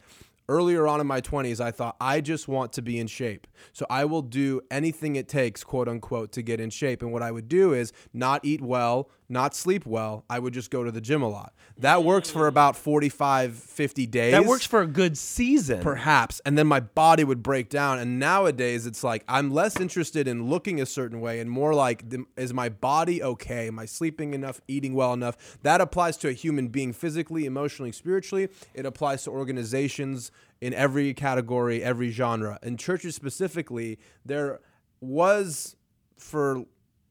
earlier 0.48 0.86
on 0.86 1.00
in 1.00 1.06
my 1.08 1.20
20s 1.20 1.60
i 1.60 1.72
thought 1.72 1.96
i 2.00 2.20
just 2.20 2.46
want 2.46 2.72
to 2.72 2.80
be 2.80 2.98
in 2.98 3.06
shape. 3.06 3.46
So 3.72 3.84
i 3.90 4.04
will 4.04 4.22
do 4.22 4.60
anything 4.70 5.16
it 5.16 5.28
takes 5.28 5.64
quote 5.64 5.88
unquote 5.88 6.32
to 6.32 6.42
get 6.42 6.60
in 6.60 6.70
shape. 6.70 7.02
And 7.02 7.12
what 7.12 7.22
i 7.22 7.30
would 7.30 7.48
do 7.48 7.72
is 7.72 7.92
not 8.12 8.44
eat 8.44 8.60
well 8.60 9.10
not 9.28 9.54
sleep 9.54 9.84
well 9.86 10.24
i 10.30 10.38
would 10.38 10.52
just 10.54 10.70
go 10.70 10.84
to 10.84 10.90
the 10.90 11.00
gym 11.00 11.22
a 11.22 11.28
lot. 11.28 11.52
That 11.78 12.04
works 12.04 12.30
for 12.30 12.46
about 12.46 12.74
45 12.74 13.54
50 13.54 14.06
days. 14.06 14.32
That 14.32 14.46
works 14.46 14.64
for 14.64 14.80
a 14.80 14.86
good 14.86 15.18
season. 15.18 15.80
perhaps 15.80 16.40
and 16.46 16.56
then 16.56 16.66
my 16.66 16.80
body 16.80 17.22
would 17.24 17.42
break 17.42 17.68
down. 17.68 17.98
And 17.98 18.18
nowadays 18.18 18.86
it's 18.86 19.04
like 19.04 19.24
i'm 19.28 19.50
less 19.50 19.78
interested 19.78 20.26
in 20.26 20.48
looking 20.48 20.80
a 20.80 20.86
certain 20.86 21.20
way 21.20 21.40
and 21.40 21.50
more 21.50 21.74
like 21.74 22.04
is 22.36 22.54
my 22.54 22.68
body 22.68 23.22
okay? 23.22 23.68
Am 23.68 23.78
i 23.78 23.84
sleeping 23.84 24.32
enough 24.34 24.60
eating 24.68 24.94
well 24.94 25.12
enough? 25.12 25.58
That 25.62 25.80
applies 25.80 26.16
to 26.18 26.28
a 26.28 26.32
human 26.32 26.68
being 26.68 26.92
physically 26.92 27.44
emotionally 27.44 27.92
spiritually. 27.92 28.48
It 28.74 28.86
applies 28.86 29.24
to 29.24 29.30
organizations 29.30 30.30
in 30.60 30.72
every 30.72 31.12
category 31.14 31.82
every 31.82 32.10
genre. 32.10 32.58
In 32.62 32.76
churches 32.76 33.14
specifically 33.14 33.98
there 34.24 34.60
was 35.00 35.76
for 36.18 36.64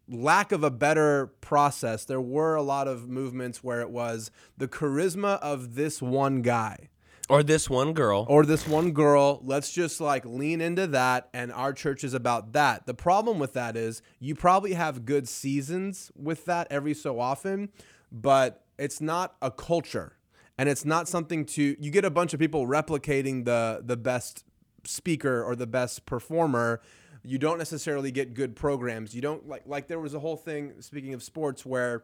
lack 0.08 0.52
of 0.52 0.64
a 0.64 0.70
better 0.70 1.28
process 1.42 2.06
there 2.06 2.22
were 2.22 2.56
a 2.56 2.62
lot 2.62 2.88
of 2.88 3.10
movements 3.10 3.64
where 3.64 3.82
it 3.82 3.90
was 3.90 4.32
the 4.58 4.68
charisma 4.68 5.40
of 5.40 5.76
this 5.76 6.02
one 6.02 6.42
guy. 6.42 6.90
Or 7.28 7.42
this 7.42 7.68
one 7.68 7.94
girl. 7.94 8.28
or 8.30 8.46
this 8.46 8.68
one 8.68 8.92
girl. 8.92 9.42
Let's 9.44 9.72
just 9.72 10.00
like 10.00 10.26
lean 10.26 10.62
into 10.62 10.86
that 10.88 11.28
and 11.34 11.52
our 11.52 11.74
church 11.74 12.04
is 12.04 12.14
about 12.14 12.54
that. 12.54 12.86
The 12.86 12.94
problem 12.94 13.40
with 13.40 13.54
that 13.54 13.76
is 13.76 14.04
you 14.20 14.36
probably 14.36 14.74
have 14.74 15.06
good 15.06 15.28
seasons 15.28 16.12
with 16.16 16.46
that 16.46 16.68
every 16.70 16.94
so 16.94 17.20
often 17.20 17.70
but 18.12 18.64
it's 18.78 19.02
not 19.02 19.36
a 19.42 19.52
culture. 19.52 20.18
And 20.58 20.70
it's 20.70 20.86
not 20.86 21.08
something 21.10 21.46
to 21.48 21.76
you 21.80 21.92
get 21.92 22.06
a 22.06 22.10
bunch 22.10 22.34
of 22.34 22.40
people 22.40 22.66
replicating 22.66 23.44
the 23.44 23.82
the 23.84 23.98
best 23.98 24.46
speaker 24.86 25.44
or 25.44 25.56
the 25.56 25.68
best 25.68 26.06
performer 26.06 26.82
you 27.26 27.38
don't 27.38 27.58
necessarily 27.58 28.12
get 28.12 28.34
good 28.34 28.56
programs. 28.56 29.16
You 29.16 29.22
don't 29.22 29.48
like 29.48 29.64
like 29.66 29.88
there 29.88 30.00
was 30.00 30.14
a 30.14 30.20
whole 30.20 30.38
thing 30.38 30.74
speaking 30.82 31.14
of 31.14 31.24
sports 31.24 31.66
where 31.66 32.04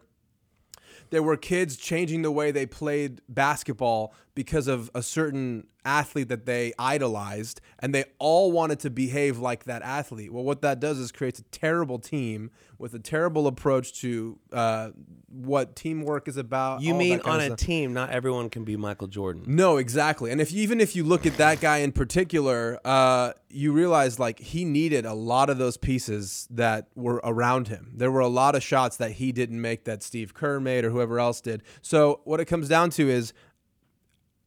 there 1.09 1.23
were 1.23 1.37
kids 1.37 1.77
changing 1.77 2.21
the 2.21 2.31
way 2.31 2.51
they 2.51 2.65
played 2.65 3.21
basketball 3.29 4.13
because 4.35 4.67
of 4.67 4.89
a 4.93 5.01
certain 5.01 5.67
athlete 5.85 6.29
that 6.29 6.45
they 6.45 6.73
idolized 6.77 7.61
and 7.79 7.93
they 7.93 8.05
all 8.19 8.51
wanted 8.51 8.79
to 8.79 8.89
behave 8.89 9.37
like 9.37 9.63
that 9.65 9.81
athlete. 9.81 10.31
Well, 10.31 10.43
what 10.43 10.61
that 10.61 10.79
does 10.79 10.99
is 10.99 11.11
creates 11.11 11.39
a 11.39 11.43
terrible 11.43 11.99
team 11.99 12.51
with 12.77 12.93
a 12.93 12.99
terrible 12.99 13.47
approach 13.47 13.99
to 14.01 14.39
uh, 14.51 14.89
what 15.27 15.75
teamwork 15.75 16.27
is 16.27 16.37
about. 16.37 16.81
You 16.81 16.93
mean 16.93 17.21
on 17.21 17.39
a 17.39 17.55
team, 17.55 17.93
not 17.93 18.09
everyone 18.09 18.49
can 18.49 18.63
be 18.63 18.75
Michael 18.75 19.07
Jordan. 19.07 19.43
No, 19.47 19.77
exactly. 19.77 20.31
And 20.31 20.41
if 20.41 20.51
even 20.51 20.81
if 20.81 20.95
you 20.95 21.03
look 21.03 21.25
at 21.25 21.37
that 21.37 21.61
guy 21.61 21.77
in 21.77 21.91
particular, 21.91 22.79
uh, 22.83 23.33
you 23.49 23.71
realize 23.71 24.19
like 24.19 24.39
he 24.39 24.65
needed 24.65 25.05
a 25.05 25.13
lot 25.13 25.49
of 25.49 25.57
those 25.57 25.77
pieces 25.77 26.47
that 26.51 26.87
were 26.95 27.21
around 27.23 27.67
him. 27.67 27.91
There 27.95 28.11
were 28.11 28.19
a 28.19 28.27
lot 28.27 28.55
of 28.55 28.63
shots 28.63 28.97
that 28.97 29.13
he 29.13 29.31
didn't 29.31 29.61
make 29.61 29.85
that 29.85 30.03
Steve 30.03 30.33
Kerr 30.33 30.59
made 30.59 30.85
or 30.85 30.89
whoever 30.89 31.19
else 31.19 31.41
did. 31.41 31.63
So 31.81 32.21
what 32.23 32.39
it 32.39 32.45
comes 32.45 32.67
down 32.67 32.89
to 32.91 33.09
is 33.09 33.33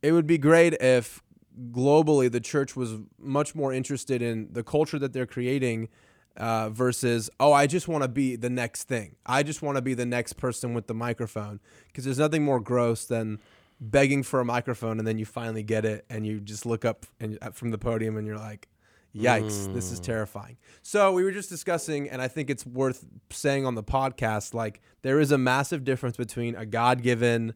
it 0.05 0.13
would 0.13 0.27
be 0.27 0.37
great 0.37 0.75
if 0.83 1.23
globally 1.71 2.31
the 2.31 2.41
church 2.41 2.75
was 2.75 2.95
much 3.19 3.55
more 3.55 3.73
interested 3.73 4.21
in 4.23 4.49
the 4.53 4.63
culture 4.63 4.99
that 4.99 5.13
they're 5.13 5.27
creating 5.27 5.89
uh, 6.37 6.69
versus 6.71 7.31
oh 7.39 7.53
i 7.53 7.67
just 7.67 7.87
want 7.87 8.03
to 8.03 8.09
be 8.09 8.37
the 8.37 8.51
next 8.51 8.85
thing. 8.85 9.17
I 9.25 9.43
just 9.43 9.63
want 9.63 9.77
to 9.77 9.83
be 9.83 9.95
the 9.95 10.07
next 10.07 10.35
person 10.35 10.75
with 10.75 10.87
the 10.89 10.95
microphone. 10.95 11.61
Because 11.87 12.05
there's 12.05 12.19
nothing 12.19 12.45
more 12.45 12.61
gross 12.61 13.05
than 13.05 13.39
begging 13.81 14.23
for 14.23 14.41
a 14.41 14.45
microphone 14.45 14.99
and 14.99 15.07
then 15.07 15.19
you 15.19 15.27
finally 15.27 15.63
get 15.63 15.85
it 15.85 16.05
and 16.09 16.27
you 16.27 16.41
just 16.41 16.65
look 16.65 16.85
up 16.85 17.07
and 17.21 17.39
uh, 17.43 17.51
from 17.51 17.71
the 17.71 17.79
podium 17.79 18.17
and 18.17 18.27
you're 18.27 18.39
like 18.39 18.69
yikes 19.15 19.73
this 19.75 19.93
is 19.93 20.01
terrifying. 20.01 20.57
So 20.83 21.13
we 21.13 21.23
were 21.23 21.33
just 21.33 21.49
discussing 21.51 22.09
and 22.09 22.21
i 22.23 22.29
think 22.29 22.51
it's 22.51 22.67
worth 22.67 23.05
saying 23.31 23.67
on 23.67 23.75
the 23.75 23.83
podcast 23.83 24.55
like 24.55 24.81
there 25.03 25.21
is 25.21 25.33
a 25.33 25.39
massive 25.39 25.85
difference 25.85 26.17
between 26.17 26.55
a 26.57 26.67
god-given 26.67 27.55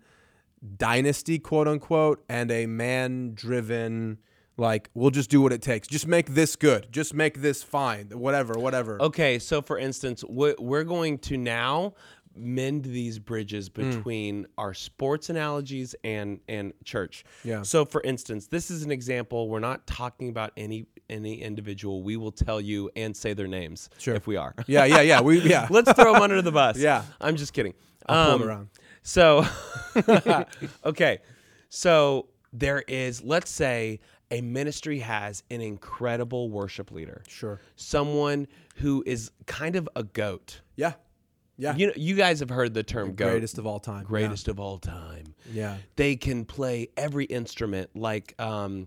dynasty 0.76 1.38
quote 1.38 1.68
unquote 1.68 2.24
and 2.28 2.50
a 2.50 2.66
man 2.66 3.32
driven 3.34 4.18
like 4.56 4.90
we'll 4.94 5.10
just 5.10 5.30
do 5.30 5.40
what 5.40 5.52
it 5.52 5.62
takes 5.62 5.86
just 5.86 6.06
make 6.08 6.30
this 6.34 6.56
good 6.56 6.88
just 6.90 7.14
make 7.14 7.40
this 7.40 7.62
fine 7.62 8.06
whatever 8.12 8.54
whatever 8.58 9.00
Okay, 9.00 9.38
so 9.38 9.62
for 9.62 9.78
instance, 9.78 10.24
we- 10.28 10.56
we're 10.58 10.84
going 10.84 11.18
to 11.18 11.36
now 11.36 11.94
mend 12.34 12.84
these 12.84 13.18
bridges 13.18 13.68
Mm. 13.68 13.74
between 13.92 14.46
our 14.56 14.72
sports 14.74 15.28
analogies 15.30 15.94
and 16.04 16.38
and 16.48 16.72
church. 16.84 17.24
Yeah. 17.44 17.62
So 17.62 17.84
for 17.84 18.00
instance, 18.02 18.46
this 18.46 18.70
is 18.70 18.84
an 18.84 18.92
example. 18.92 19.48
We're 19.48 19.58
not 19.60 19.86
talking 19.86 20.28
about 20.28 20.52
any 20.56 20.86
any 21.10 21.40
individual. 21.42 22.02
We 22.02 22.16
will 22.16 22.30
tell 22.32 22.60
you 22.60 22.90
and 22.94 23.16
say 23.16 23.32
their 23.32 23.48
names 23.48 23.90
Sure. 23.98 24.14
if 24.14 24.26
we 24.26 24.36
are. 24.36 24.54
yeah 24.66 24.84
yeah 24.84 25.00
yeah 25.00 25.20
we 25.20 25.40
yeah 25.40 25.66
Let's 25.70 25.92
throw 25.92 26.12
them 26.12 26.22
under 26.22 26.42
the 26.42 26.52
bus. 26.52 26.76
Yeah. 26.88 27.02
I'm 27.20 27.36
just 27.36 27.52
kidding. 27.52 27.74
I'll 28.06 28.24
pull 28.26 28.34
Um, 28.34 28.42
it 28.42 28.46
around 28.46 28.68
So, 29.02 29.44
okay. 30.84 31.18
So 31.68 32.28
there 32.52 32.82
is, 32.88 33.22
let's 33.22 33.50
say, 33.50 34.00
a 34.30 34.40
ministry 34.40 34.98
has 35.00 35.42
an 35.50 35.60
incredible 35.60 36.50
worship 36.50 36.90
leader, 36.90 37.22
sure. 37.28 37.60
Someone 37.76 38.46
who 38.76 39.02
is 39.06 39.30
kind 39.46 39.76
of 39.76 39.88
a 39.96 40.02
goat. 40.04 40.60
yeah. 40.76 40.92
Yeah. 41.60 41.74
You 41.74 41.88
know, 41.88 41.92
you 41.96 42.14
guys 42.14 42.38
have 42.38 42.50
heard 42.50 42.72
the 42.72 42.84
term 42.84 43.14
goat, 43.16 43.30
greatest 43.30 43.58
of 43.58 43.66
all 43.66 43.80
time. 43.80 44.04
Greatest 44.04 44.46
of 44.46 44.60
all 44.60 44.78
time. 44.78 45.34
yeah, 45.52 45.78
They 45.96 46.14
can 46.14 46.44
play 46.44 46.86
every 46.96 47.24
instrument, 47.24 47.90
like 47.96 48.32
um, 48.38 48.86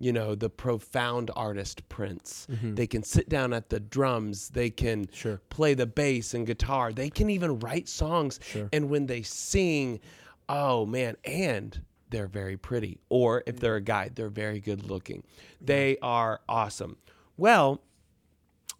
you 0.00 0.12
know, 0.12 0.34
the 0.34 0.48
profound 0.50 1.30
artist 1.36 1.86
Prince. 1.88 2.46
They 2.62 2.86
can 2.86 3.02
sit 3.02 3.28
down 3.28 3.52
at 3.52 3.68
the 3.68 3.78
drums. 3.78 4.48
They 4.48 4.70
can 4.70 5.04
Mm-hmm. 5.06 5.14
Sure. 5.14 5.40
play 5.50 5.74
the 5.74 5.86
bass 5.86 6.34
and 6.34 6.46
guitar. 6.46 6.92
They 6.92 7.10
can 7.10 7.30
even 7.30 7.58
write 7.60 7.86
songs. 7.88 8.40
Sure. 8.42 8.68
And 8.72 8.88
when 8.90 9.06
they 9.06 9.22
sing, 9.22 10.00
oh 10.48 10.86
man, 10.86 11.16
and 11.24 11.80
they're 12.08 12.26
very 12.26 12.56
pretty. 12.56 12.98
Or 13.10 13.42
if 13.46 13.60
they're 13.60 13.76
a 13.76 13.80
guy, 13.80 14.08
they're 14.12 14.28
very 14.30 14.58
good 14.58 14.88
looking. 14.90 15.22
They 15.60 15.96
are 16.02 16.40
awesome. 16.48 16.96
Well, 17.36 17.80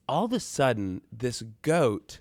all 0.08 0.24
of 0.24 0.32
a 0.32 0.40
sudden, 0.40 1.02
this 1.12 1.42
goat 1.62 2.18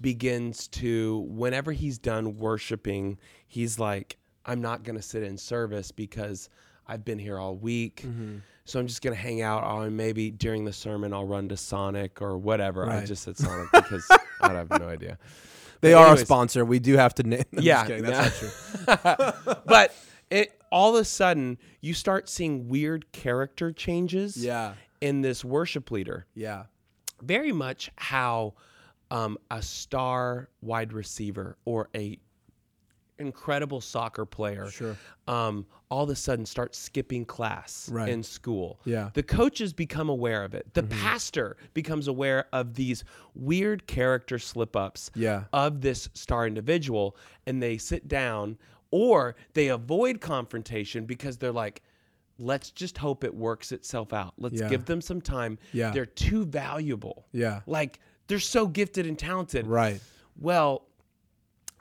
begins 0.00 0.66
to, 0.68 1.18
whenever 1.28 1.72
he's 1.72 1.98
done 1.98 2.36
worshiping, 2.38 3.18
he's 3.46 3.78
like, 3.78 4.16
I'm 4.46 4.60
not 4.60 4.82
going 4.82 4.96
to 4.96 5.02
sit 5.02 5.22
in 5.22 5.36
service 5.38 5.92
because 5.92 6.48
I've 6.88 7.04
been 7.04 7.18
here 7.18 7.38
all 7.38 7.54
week. 7.56 8.02
Mm-hmm. 8.06 8.38
So 8.64 8.78
I'm 8.80 8.86
just 8.86 9.00
going 9.02 9.14
to 9.16 9.20
hang 9.20 9.40
out. 9.42 9.64
Or 9.64 9.88
maybe 9.90 10.30
during 10.30 10.64
the 10.64 10.72
sermon, 10.72 11.12
I'll 11.14 11.24
run 11.26 11.48
to 11.48 11.56
Sonic 11.56 12.20
or 12.20 12.36
whatever. 12.36 12.88
I 12.88 13.04
just 13.04 13.22
said 13.22 13.36
Sonic 13.38 13.68
because 13.72 14.06
I 14.40 14.52
have 14.52 14.70
no 14.70 14.88
idea. 14.88 15.18
they 15.80 15.92
But 15.92 15.98
are 15.98 16.06
anyways. 16.06 16.22
a 16.22 16.24
sponsor 16.26 16.64
we 16.64 16.78
do 16.78 16.96
have 16.96 17.14
to 17.14 17.22
name 17.22 17.44
I'm 17.56 17.62
Yeah, 17.62 17.84
that's 17.86 18.86
not 18.86 19.34
true 19.44 19.54
But 19.66 19.94
it 20.30 20.52
all 20.70 20.94
of 20.94 21.00
a 21.00 21.04
sudden, 21.04 21.56
you 21.80 21.94
start 21.94 22.28
seeing 22.28 22.68
weird 22.68 23.10
character 23.12 23.72
changes 23.72 24.36
yeah 24.36 24.74
in 25.00 25.22
this 25.22 25.44
worship 25.44 25.90
leader. 25.90 26.26
yeah 26.34 26.64
very 27.22 27.52
much 27.52 27.90
how 27.96 28.52
um, 29.10 29.38
a 29.50 29.62
star 29.62 30.48
wide 30.60 30.92
receiver 30.92 31.56
or 31.64 31.88
a 31.94 32.18
incredible 33.18 33.80
soccer 33.80 34.24
player 34.24 34.70
Sure. 34.70 34.96
um, 35.26 35.66
all 35.90 36.04
of 36.04 36.10
a 36.10 36.14
sudden 36.16 36.44
starts 36.46 36.78
skipping 36.78 37.24
class 37.24 37.88
Right. 37.90 38.08
in 38.08 38.22
school. 38.22 38.80
Yeah. 38.84 39.04
Mm-hmm. 39.04 39.08
The 39.14 39.22
coaches 39.22 39.72
become 39.72 40.08
aware 40.08 40.44
of 40.44 40.54
it. 40.54 40.72
The 40.74 40.82
pastor 40.82 41.56
becomes 41.74 42.08
aware 42.08 42.46
of 42.52 42.74
these 42.74 43.04
weird 43.34 43.86
character 43.86 44.38
slip 44.38 44.76
ups 44.76 45.10
Yeah. 45.14 45.44
of 45.52 45.80
this 45.80 46.08
star 46.14 46.46
individual 46.46 47.16
and 47.46 47.62
they 47.62 47.78
sit 47.78 48.06
down 48.08 48.58
or 48.90 49.36
they 49.54 49.68
avoid 49.68 50.20
confrontation 50.20 51.04
because 51.04 51.36
they're 51.38 51.52
like, 51.52 51.82
let's 52.38 52.70
just 52.70 52.98
hope 52.98 53.24
it 53.24 53.34
works 53.34 53.72
itself 53.72 54.12
out. 54.12 54.34
Let's 54.38 54.60
Yeah. 54.60 54.68
give 54.68 54.84
them 54.84 55.00
some 55.00 55.20
time. 55.20 55.58
Yeah. 55.72 55.90
They're 55.90 56.06
too 56.06 56.44
valuable. 56.44 57.26
yeah 57.32 57.60
Like 57.66 57.98
they're 58.28 58.38
so 58.38 58.66
gifted 58.66 59.06
and 59.06 59.18
talented. 59.18 59.66
right 59.66 60.00
Well, 60.40 60.84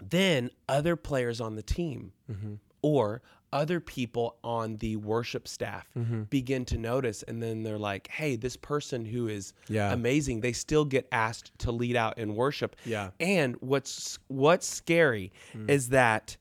then 0.09 0.49
other 0.69 0.95
players 0.95 1.41
on 1.41 1.55
the 1.55 1.63
team 1.63 2.11
Mm-hmm. 2.31 2.55
or 2.81 3.21
other 3.53 3.79
people 3.79 4.35
on 4.43 4.75
the 4.77 4.97
worship 4.97 5.47
staff 5.47 5.87
Mm-hmm. 5.97 6.23
begin 6.23 6.65
to 6.65 6.77
notice 6.77 7.23
and 7.23 7.41
then 7.41 7.63
they're 7.63 7.77
like 7.77 8.07
hey 8.09 8.35
this 8.35 8.57
person 8.57 9.05
who 9.05 9.27
is 9.29 9.53
Yeah. 9.69 9.93
amazing 9.93 10.41
they 10.41 10.51
still 10.53 10.83
get 10.85 11.07
asked 11.11 11.57
to 11.59 11.71
lead 11.71 11.95
out 11.95 12.17
in 12.17 12.35
worship 12.35 12.75
Yeah. 12.85 13.11
and 13.21 13.55
what's 13.61 14.19
what's 14.27 14.67
scary 14.67 15.31
Mm. 15.55 15.69
is 15.69 15.89
that 15.89 16.35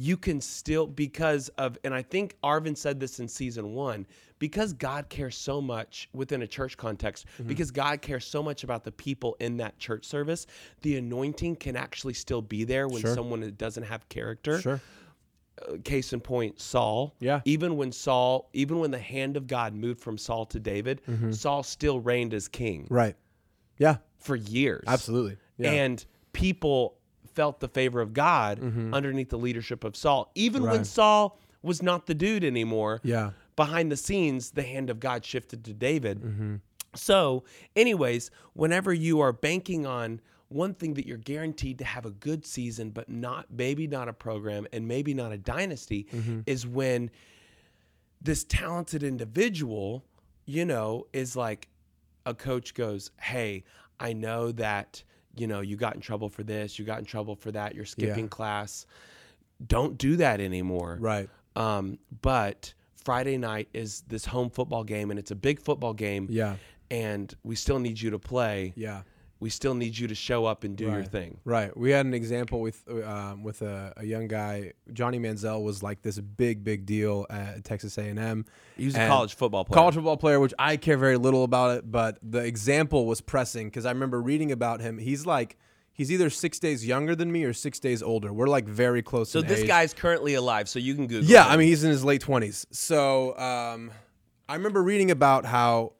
you 0.00 0.16
can 0.16 0.40
still 0.40 0.86
because 0.86 1.48
of 1.58 1.76
and 1.84 1.92
i 1.92 2.00
think 2.02 2.36
arvin 2.44 2.76
said 2.76 3.00
this 3.00 3.18
in 3.20 3.26
season 3.28 3.74
one 3.74 4.06
because 4.38 4.72
god 4.72 5.08
cares 5.08 5.36
so 5.36 5.60
much 5.60 6.08
within 6.12 6.42
a 6.42 6.46
church 6.46 6.76
context 6.76 7.26
Mm-hmm. 7.34 7.48
because 7.48 7.70
god 7.72 8.00
cares 8.00 8.24
so 8.24 8.42
much 8.42 8.62
about 8.64 8.84
the 8.84 8.92
people 8.92 9.36
in 9.40 9.56
that 9.56 9.78
church 9.78 10.04
service 10.04 10.46
the 10.82 10.96
anointing 10.96 11.56
can 11.56 11.74
actually 11.76 12.14
still 12.14 12.40
be 12.42 12.62
there 12.64 12.86
when 12.88 13.02
Sure. 13.02 13.14
someone 13.14 13.52
doesn't 13.58 13.82
have 13.84 14.08
character. 14.08 14.60
Sure. 14.60 14.80
Uh, 15.68 15.76
case 15.82 16.12
in 16.12 16.20
point 16.20 16.60
saul. 16.60 17.16
Yeah. 17.18 17.40
even 17.44 17.76
when 17.76 17.90
saul 17.90 18.48
even 18.52 18.78
when 18.78 18.92
the 18.92 18.98
hand 19.00 19.36
of 19.36 19.48
god 19.48 19.74
moved 19.74 20.00
from 20.00 20.16
saul 20.16 20.46
to 20.46 20.60
david 20.60 21.02
Mm-hmm. 21.08 21.32
saul 21.32 21.64
still 21.64 21.98
reigned 21.98 22.32
as 22.34 22.46
king. 22.46 22.86
Right. 22.88 23.16
Yeah. 23.78 23.96
For 24.18 24.36
years. 24.36 24.84
Absolutely. 24.86 25.36
Yeah. 25.56 25.70
And 25.72 26.04
people 26.32 26.97
felt 27.38 27.60
the 27.60 27.68
favor 27.68 28.00
of 28.00 28.12
God 28.12 28.58
underneath 28.92 29.30
the 29.30 29.38
leadership 29.38 29.84
of 29.84 29.94
Saul. 29.96 30.30
Even 30.34 30.62
when 30.64 30.80
Mm-hmm. 30.80 30.82
Saul 30.98 31.38
was 31.62 31.82
not 31.82 32.06
the 32.06 32.14
dude 32.14 32.42
anymore, 32.44 33.00
yeah 33.04 33.30
behind 33.54 33.90
the 33.90 33.96
scenes, 33.96 34.50
the 34.52 34.62
hand 34.62 34.88
of 34.90 34.98
God 35.00 35.24
shifted 35.24 35.64
to 35.64 35.72
David. 35.72 36.20
Mm-hmm. 36.20 36.54
So, 36.94 37.44
anyways, 37.76 38.30
whenever 38.54 38.92
you 38.92 39.20
are 39.20 39.32
banking 39.32 39.84
on 39.86 40.20
one 40.48 40.74
thing 40.74 40.94
that 40.94 41.06
you're 41.06 41.16
guaranteed 41.34 41.78
to 41.78 41.84
have 41.84 42.06
a 42.06 42.10
good 42.10 42.46
season, 42.46 42.90
but 42.90 43.08
not 43.08 43.46
maybe 43.50 43.86
not 43.86 44.08
a 44.08 44.12
program 44.12 44.66
and 44.72 44.86
maybe 44.88 45.12
not 45.14 45.30
a 45.32 45.38
dynasty, 45.38 46.06
Mm-hmm. 46.12 46.40
is 46.46 46.66
when 46.66 47.10
this 48.22 48.44
talented 48.44 49.02
individual, 49.02 50.04
you 50.46 50.64
know, 50.64 51.06
is 51.12 51.36
like 51.36 51.68
a 52.26 52.34
coach 52.34 52.74
goes, 52.74 53.10
Hey, 53.20 53.64
I 54.00 54.12
know 54.12 54.52
that, 54.52 55.02
you 55.36 55.46
know, 55.46 55.60
you 55.60 55.76
got 55.76 55.94
in 55.94 56.00
trouble 56.00 56.28
for 56.28 56.42
this, 56.42 56.78
you 56.78 56.84
got 56.84 56.98
in 56.98 57.04
trouble 57.04 57.34
for 57.36 57.50
that, 57.52 57.74
you're 57.74 57.84
skipping 57.84 58.28
class. 58.28 58.86
Don't 59.66 59.98
do 59.98 60.16
that 60.16 60.40
anymore. 60.40 60.96
right 61.00 61.28
Um, 61.56 61.98
but 62.22 62.74
Friday 62.94 63.36
night 63.38 63.68
is 63.72 64.02
this 64.08 64.24
home 64.26 64.50
football 64.50 64.84
game, 64.84 65.10
and 65.10 65.18
it's 65.18 65.30
a 65.30 65.36
big 65.36 65.60
football 65.60 65.94
game. 65.94 66.26
yeah 66.30 66.56
And 66.90 67.34
we 67.42 67.54
still 67.56 67.78
need 67.78 68.00
you 68.00 68.10
to 68.10 68.18
play. 68.18 68.72
yeah 68.76 69.02
We 69.40 69.50
still 69.50 69.74
need 69.74 69.96
you 69.96 70.08
to 70.08 70.14
show 70.14 70.46
up 70.46 70.64
and 70.64 70.76
do 70.76 70.84
your 70.84 71.04
thing. 71.04 71.38
Right. 71.44 71.76
We 71.76 71.90
had 71.90 72.06
an 72.06 72.14
example 72.14 72.60
with 72.60 72.82
um, 73.04 73.42
with 73.42 73.62
a, 73.62 73.92
a 73.96 74.04
young 74.04 74.26
guy. 74.26 74.72
Johnny 74.92 75.18
Manziel 75.18 75.62
was 75.62 75.82
like 75.82 76.02
this 76.02 76.18
big, 76.18 76.64
big 76.64 76.86
deal 76.86 77.26
at 77.30 77.64
Texas 77.64 77.96
A 77.98 78.02
and 78.02 78.18
M. 78.18 78.44
He 78.76 78.86
was 78.86 78.96
a 78.96 79.06
college 79.06 79.34
football 79.34 79.64
player. 79.64 79.76
College 79.76 79.94
football 79.94 80.16
player, 80.16 80.40
which 80.40 80.54
I 80.58 80.76
care 80.76 80.96
very 80.96 81.16
little 81.16 81.44
about 81.44 81.76
it, 81.76 81.90
but 81.90 82.18
the 82.22 82.40
example 82.40 83.06
was 83.06 83.20
pressing 83.20 83.68
because 83.68 83.86
I 83.86 83.90
remember 83.90 84.20
reading 84.20 84.50
about 84.50 84.80
him. 84.80 84.98
He's 84.98 85.24
like 85.24 85.56
He's 85.98 86.12
either 86.12 86.30
six 86.30 86.60
days 86.60 86.86
younger 86.86 87.16
than 87.16 87.32
me 87.32 87.42
or 87.42 87.52
six 87.52 87.80
days 87.80 88.04
older. 88.04 88.32
We're 88.32 88.46
like 88.46 88.68
very 88.68 89.02
close. 89.02 89.30
So 89.30 89.42
this 89.42 89.62
age. 89.62 89.66
guy's 89.66 89.92
currently 89.92 90.34
alive, 90.34 90.68
so 90.68 90.78
you 90.78 90.94
can 90.94 91.08
Google. 91.08 91.28
Yeah, 91.28 91.44
him. 91.46 91.50
I 91.50 91.56
mean 91.56 91.66
he's 91.66 91.82
in 91.82 91.90
his 91.90 92.04
late 92.04 92.20
twenties. 92.20 92.68
So 92.70 93.36
um, 93.36 93.90
I 94.48 94.54
remember 94.54 94.80
reading 94.80 95.10
about 95.10 95.44
how 95.44 95.94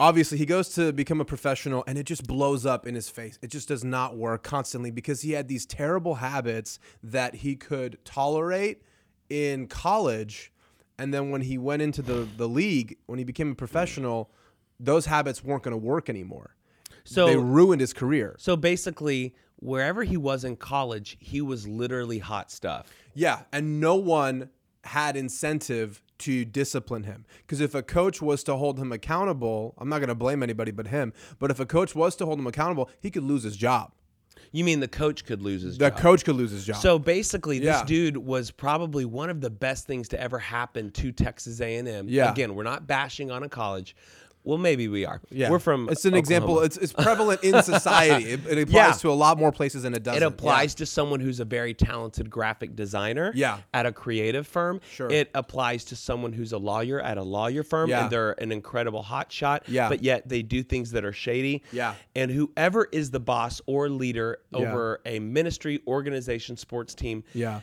obviously 0.00 0.38
he 0.38 0.46
goes 0.46 0.68
to 0.70 0.92
become 0.92 1.20
a 1.20 1.24
professional 1.24 1.84
and 1.86 1.98
it 1.98 2.04
just 2.04 2.26
blows 2.26 2.64
up 2.64 2.86
in 2.86 2.94
his 2.94 3.08
face. 3.08 3.38
It 3.42 3.50
just 3.50 3.68
does 3.68 3.84
not 3.84 4.16
work 4.16 4.42
constantly 4.42 4.90
because 4.90 5.22
he 5.22 5.32
had 5.32 5.48
these 5.48 5.66
terrible 5.66 6.16
habits 6.16 6.78
that 7.02 7.36
he 7.36 7.56
could 7.56 7.98
tolerate 8.04 8.82
in 9.28 9.66
college, 9.66 10.52
and 10.98 11.12
then 11.12 11.30
when 11.30 11.42
he 11.42 11.58
went 11.58 11.82
into 11.82 12.02
the 12.02 12.26
the 12.36 12.48
league, 12.48 12.96
when 13.06 13.18
he 13.18 13.24
became 13.24 13.50
a 13.52 13.54
professional, 13.54 14.30
those 14.80 15.06
habits 15.06 15.44
weren't 15.44 15.62
going 15.62 15.72
to 15.72 15.76
work 15.86 16.08
anymore. 16.08 16.56
so 17.04 17.26
they 17.26 17.36
ruined 17.36 17.80
his 17.80 17.92
career. 17.92 18.36
so 18.38 18.56
basically, 18.56 19.34
wherever 19.56 20.04
he 20.04 20.16
was 20.16 20.44
in 20.44 20.56
college, 20.56 21.16
he 21.20 21.40
was 21.40 21.68
literally 21.68 22.20
hot 22.20 22.50
stuff. 22.50 22.86
Yeah, 23.14 23.42
and 23.52 23.80
no 23.80 23.96
one 23.96 24.50
had 24.84 25.16
incentive 25.16 26.00
to 26.18 26.44
discipline 26.44 27.04
him 27.04 27.24
because 27.38 27.60
if 27.60 27.74
a 27.74 27.82
coach 27.82 28.20
was 28.20 28.42
to 28.44 28.56
hold 28.56 28.78
him 28.78 28.92
accountable, 28.92 29.74
I'm 29.78 29.88
not 29.88 29.98
going 29.98 30.08
to 30.08 30.14
blame 30.14 30.42
anybody 30.42 30.70
but 30.72 30.88
him, 30.88 31.12
but 31.38 31.50
if 31.50 31.60
a 31.60 31.66
coach 31.66 31.94
was 31.94 32.16
to 32.16 32.26
hold 32.26 32.38
him 32.38 32.46
accountable, 32.46 32.90
he 33.00 33.10
could 33.10 33.22
lose 33.24 33.42
his 33.42 33.56
job. 33.56 33.92
You 34.52 34.64
mean 34.64 34.80
the 34.80 34.88
coach 34.88 35.24
could 35.24 35.42
lose 35.42 35.62
his 35.62 35.76
The 35.76 35.90
job? 35.90 35.96
The 35.96 36.02
coach 36.02 36.24
could 36.24 36.36
lose 36.36 36.50
his 36.52 36.64
job. 36.64 36.76
So 36.76 36.98
basically, 36.98 37.58
this 37.58 37.66
Yeah. 37.80 37.84
dude 37.84 38.16
was 38.16 38.50
probably 38.50 39.04
one 39.04 39.30
of 39.30 39.40
the 39.40 39.50
best 39.50 39.86
things 39.86 40.08
to 40.08 40.20
ever 40.20 40.38
happen 40.38 40.90
to 40.92 41.12
Texas 41.12 41.60
A&M. 41.60 42.08
Yeah. 42.08 42.30
Again, 42.32 42.54
we're 42.54 42.62
not 42.62 42.86
bashing 42.86 43.30
on 43.30 43.42
a 43.42 43.48
college. 43.48 43.94
Well, 44.44 44.56
maybe 44.56 44.88
we 44.88 45.04
are. 45.04 45.20
yeah, 45.30 45.50
We're 45.50 45.58
from. 45.58 45.88
It's 45.90 46.06
an 46.06 46.14
example. 46.14 46.60
It's 46.60 46.76
it's 46.78 46.92
prevalent 46.92 47.44
in 47.44 47.62
society. 47.62 48.30
It, 48.30 48.46
it 48.46 48.58
applies 48.68 48.72
Yeah. 48.72 48.92
to 49.02 49.10
a 49.10 49.12
lot 49.12 49.38
more 49.38 49.52
places 49.52 49.82
than 49.82 49.92
it 49.94 50.02
doesn't. 50.02 50.22
It 50.22 50.26
applies 50.26 50.74
to 50.76 50.86
someone 50.86 51.20
who's 51.20 51.38
a 51.40 51.44
very 51.44 51.74
talented 51.74 52.30
graphic 52.30 52.74
designer 52.74 53.30
Yeah. 53.34 53.58
at 53.74 53.84
a 53.84 53.92
creative 53.92 54.46
firm. 54.46 54.80
Sure. 54.90 55.10
It 55.10 55.30
applies 55.34 55.84
to 55.86 55.96
someone 55.96 56.32
who's 56.32 56.52
a 56.52 56.58
lawyer 56.58 56.98
at 57.00 57.18
a 57.18 57.22
lawyer 57.22 57.62
firm 57.62 57.90
Yeah. 57.90 58.04
and 58.04 58.10
they're 58.10 58.40
an 58.40 58.50
incredible 58.50 59.02
hotshot, 59.02 59.60
Yeah. 59.66 59.88
but 59.90 60.02
yet 60.02 60.28
they 60.28 60.42
do 60.42 60.62
things 60.62 60.92
that 60.92 61.04
are 61.04 61.12
shady. 61.12 61.62
Yeah. 61.72 61.94
And 62.16 62.30
whoever 62.30 62.88
is 62.90 63.10
the 63.10 63.20
boss 63.20 63.60
or 63.66 63.90
leader 63.90 64.38
Yeah. 64.50 64.58
over 64.60 65.00
a 65.04 65.18
ministry, 65.18 65.82
organization, 65.86 66.56
sports 66.56 66.94
team, 66.94 67.22
Yeah. 67.34 67.60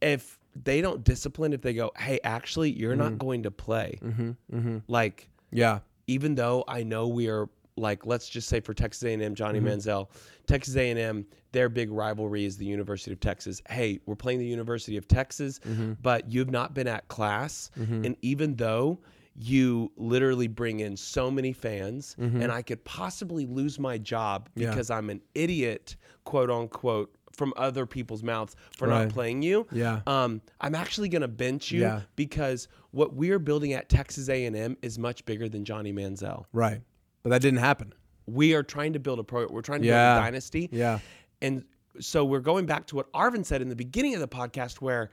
if 0.00 0.38
they 0.56 0.80
don't 0.80 1.04
discipline, 1.04 1.52
if 1.52 1.62
they 1.62 1.74
go, 1.74 1.92
hey, 1.96 2.18
actually, 2.24 2.72
you're 2.72 2.96
not 2.96 3.10
mm-hmm. 3.10 3.18
going 3.18 3.42
to 3.44 3.50
play, 3.52 3.98
mm-hmm. 4.02 4.30
Mm-hmm. 4.52 4.78
like, 4.88 5.28
Yeah. 5.52 5.80
Even 6.10 6.34
though 6.34 6.64
I 6.66 6.82
know 6.82 7.06
we 7.06 7.28
are 7.28 7.48
like 7.76 8.04
let's 8.04 8.28
just 8.28 8.48
say 8.48 8.60
for 8.60 8.74
Texas 8.74 9.04
A&M 9.04 9.34
Johnny 9.34 9.60
mm-hmm. 9.60 9.68
Manziel 9.68 10.08
Texas 10.46 10.76
A&M 10.76 11.24
their 11.52 11.68
big 11.68 11.90
rivalry 11.90 12.44
is 12.44 12.56
the 12.56 12.66
University 12.66 13.12
of 13.12 13.20
Texas. 13.20 13.62
Hey 13.68 14.00
we're 14.06 14.16
playing 14.16 14.40
the 14.40 14.46
University 14.46 14.96
of 14.96 15.06
Texas 15.06 15.60
mm-hmm. 15.60 15.92
but 16.02 16.30
you've 16.30 16.50
not 16.50 16.74
been 16.74 16.88
at 16.88 17.06
class. 17.08 17.70
Mm-hmm. 17.78 18.04
And 18.06 18.16
even 18.22 18.56
though 18.56 18.98
you 19.36 19.90
literally 19.96 20.48
bring 20.48 20.80
in 20.80 20.96
so 20.96 21.30
many 21.30 21.52
fans 21.52 22.16
and 22.18 22.50
I 22.50 22.62
could 22.62 22.84
possibly 22.84 23.46
lose 23.46 23.78
my 23.78 23.96
job 23.96 24.48
Yeah. 24.56 24.68
because 24.68 24.90
I'm 24.90 25.08
an 25.08 25.22
idiot 25.34 25.96
quote 26.24 26.50
unquote 26.50 27.14
from 27.32 27.52
other 27.56 27.86
people's 27.86 28.22
mouths 28.22 28.54
for 28.76 28.88
Right. 28.88 29.04
not 29.04 29.12
playing 29.14 29.42
you 29.42 29.66
Yeah. 29.72 30.00
um, 30.06 30.42
I'm 30.60 30.74
actually 30.74 31.08
going 31.08 31.22
to 31.22 31.28
bench 31.28 31.70
you 31.70 31.80
Yeah. 31.82 32.02
because 32.16 32.68
what 32.90 33.14
we're 33.14 33.38
building 33.38 33.72
at 33.72 33.88
Texas 33.88 34.28
A&M 34.28 34.76
is 34.82 34.98
much 34.98 35.24
bigger 35.24 35.48
than 35.48 35.64
Johnny 35.64 35.92
Manziel. 35.92 36.44
Right. 36.52 36.80
But 37.22 37.30
that 37.30 37.42
didn't 37.42 37.60
happen. 37.60 37.92
We 38.26 38.54
are 38.54 38.62
trying 38.62 38.92
to 38.94 38.98
build 38.98 39.18
a 39.18 39.24
pro. 39.24 39.46
We're 39.48 39.62
trying 39.62 39.82
to 39.82 39.86
Yeah. 39.88 40.14
build 40.14 40.22
a 40.22 40.26
dynasty. 40.26 40.68
Yeah. 40.72 40.98
And 41.40 41.64
so 41.98 42.24
we're 42.24 42.40
going 42.40 42.66
back 42.66 42.86
to 42.88 42.96
what 42.96 43.12
Arvin 43.12 43.44
said 43.44 43.62
in 43.62 43.68
the 43.68 43.76
beginning 43.76 44.14
of 44.14 44.20
the 44.20 44.28
podcast, 44.28 44.76
where 44.80 45.10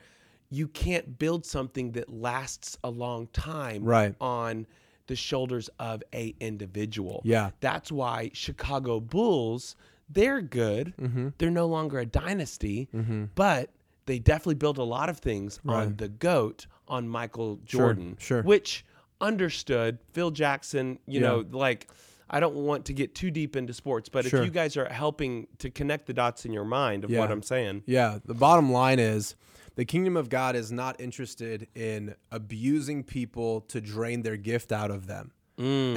you 0.50 0.68
can't 0.68 1.20
build 1.20 1.46
something 1.46 1.92
that 1.94 2.10
lasts 2.10 2.78
a 2.84 2.90
long 2.90 3.28
time 3.28 3.84
Right. 3.84 4.16
on 4.22 4.66
the 5.08 5.16
shoulders 5.16 5.70
of 5.80 6.04
a 6.14 6.36
individual. 6.40 7.22
Yeah. 7.24 7.52
That's 7.60 7.92
why 7.92 8.32
Chicago 8.34 9.00
Bulls, 9.00 9.76
they're 10.10 10.42
good. 10.42 10.94
Mm-hmm. 11.00 11.30
They're 11.38 11.52
no 11.52 11.68
longer 11.68 12.00
a 12.00 12.06
dynasty, 12.06 12.88
but 13.36 13.70
they 14.06 14.20
definitely 14.20 14.56
built 14.56 14.78
a 14.78 14.84
lot 14.84 15.10
of 15.10 15.20
things 15.20 15.60
on 15.68 15.96
the 15.98 16.08
GOAT, 16.08 16.68
on 16.88 17.08
Michael 17.10 17.60
Sure, 17.66 17.80
Jordan. 17.94 18.16
sure. 18.20 18.42
Which 18.44 18.86
understood 19.20 20.00
Phil 20.14 20.32
Jackson, 20.32 21.00
you 21.08 21.20
Yeah. 21.20 21.28
know, 21.28 21.46
like 21.52 21.88
I 22.30 22.40
don't 22.42 22.56
want 22.56 22.86
to 22.86 22.94
get 22.94 23.16
too 23.16 23.32
deep 23.32 23.56
into 23.56 23.74
sports, 23.74 24.10
but 24.10 24.26
Sure. 24.26 24.40
if 24.42 24.46
you 24.46 24.52
guys 24.52 24.76
are 24.78 24.86
helping 24.90 25.48
to 25.60 25.70
connect 25.70 26.08
the 26.08 26.14
dots 26.14 26.46
in 26.46 26.52
your 26.52 26.66
mind 26.66 27.04
of 27.06 27.10
Yeah. 27.10 27.20
what 27.20 27.32
I'm 27.32 27.42
saying. 27.42 27.84
Yeah, 27.86 28.20
the 28.26 28.34
bottom 28.34 28.70
line 28.72 29.00
is 29.00 29.36
the 29.76 29.86
kingdom 29.86 30.18
of 30.18 30.28
God 30.30 30.56
is 30.56 30.72
not 30.72 31.00
interested 31.00 31.68
in 31.76 32.16
abusing 32.32 33.04
people 33.04 33.62
to 33.62 33.80
drain 33.80 34.24
their 34.24 34.36
gift 34.38 34.72
out 34.74 34.92
of 34.92 35.08
them. 35.08 35.32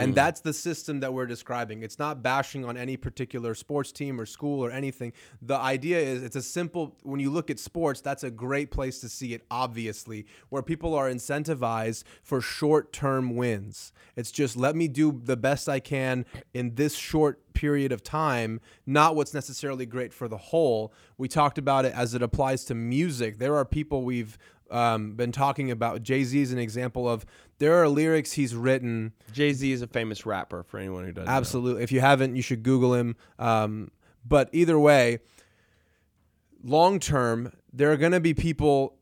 And 0.00 0.14
that's 0.14 0.40
the 0.40 0.54
system 0.54 1.00
that 1.00 1.12
we're 1.12 1.26
describing. 1.26 1.82
It's 1.82 1.98
not 1.98 2.22
bashing 2.22 2.64
on 2.64 2.76
any 2.76 2.96
particular 2.96 3.54
sports 3.54 3.92
team 3.92 4.18
or 4.18 4.24
school 4.24 4.64
or 4.64 4.70
anything. 4.70 5.12
The 5.42 5.56
idea 5.56 5.98
is 5.98 6.22
it's 6.22 6.36
a 6.36 6.42
simple, 6.42 6.96
when 7.02 7.20
you 7.20 7.30
look 7.30 7.50
at 7.50 7.58
sports, 7.58 8.00
that's 8.00 8.24
a 8.24 8.30
great 8.30 8.70
place 8.70 9.00
to 9.00 9.08
see 9.08 9.34
it, 9.34 9.42
obviously, 9.50 10.26
where 10.48 10.62
people 10.62 10.94
are 10.94 11.10
incentivized 11.10 12.04
for 12.22 12.40
short 12.40 12.92
term 12.92 13.36
wins. 13.36 13.92
It's 14.16 14.30
just 14.30 14.56
let 14.56 14.76
me 14.76 14.88
do 14.88 15.20
the 15.24 15.36
best 15.36 15.68
I 15.68 15.80
can 15.80 16.24
in 16.54 16.74
this 16.76 16.94
short 16.94 17.52
period 17.52 17.92
of 17.92 18.02
time, 18.02 18.60
not 18.86 19.14
what's 19.14 19.34
necessarily 19.34 19.84
great 19.84 20.14
for 20.14 20.28
the 20.28 20.38
whole. 20.38 20.94
We 21.18 21.28
talked 21.28 21.58
about 21.58 21.84
it 21.84 21.92
as 21.94 22.14
it 22.14 22.22
applies 22.22 22.64
to 22.66 22.74
music. 22.74 23.38
There 23.38 23.56
are 23.56 23.66
people 23.66 24.02
we've 24.04 24.38
um, 24.70 25.12
been 25.12 25.32
talking 25.32 25.70
about. 25.70 26.02
Jay 26.02 26.24
Z 26.24 26.40
is 26.40 26.52
an 26.52 26.58
example 26.58 27.08
of 27.08 27.26
there 27.60 27.80
are 27.80 27.88
lyrics 27.88 28.32
he's 28.32 28.54
written. 28.54 29.12
Jay 29.32 29.52
Z 29.52 29.70
is 29.70 29.80
a 29.82 29.86
famous 29.86 30.26
rapper 30.26 30.64
for 30.64 30.78
anyone 30.78 31.04
who 31.04 31.12
doesn't. 31.12 31.26
know. 31.28 31.32
Absolutely. 31.32 31.82
If 31.84 31.92
you 31.92 32.00
haven't, 32.00 32.34
you 32.34 32.42
should 32.42 32.64
Google 32.64 32.94
him. 32.94 33.14
Um, 33.38 33.92
but 34.26 34.48
either 34.52 34.78
way, 34.78 35.20
long 36.62 36.98
term, 36.98 37.52
there 37.72 37.90
are 37.92 37.96
going 37.96 38.12
to 38.12 38.20
be 38.20 38.34
people 38.34 38.96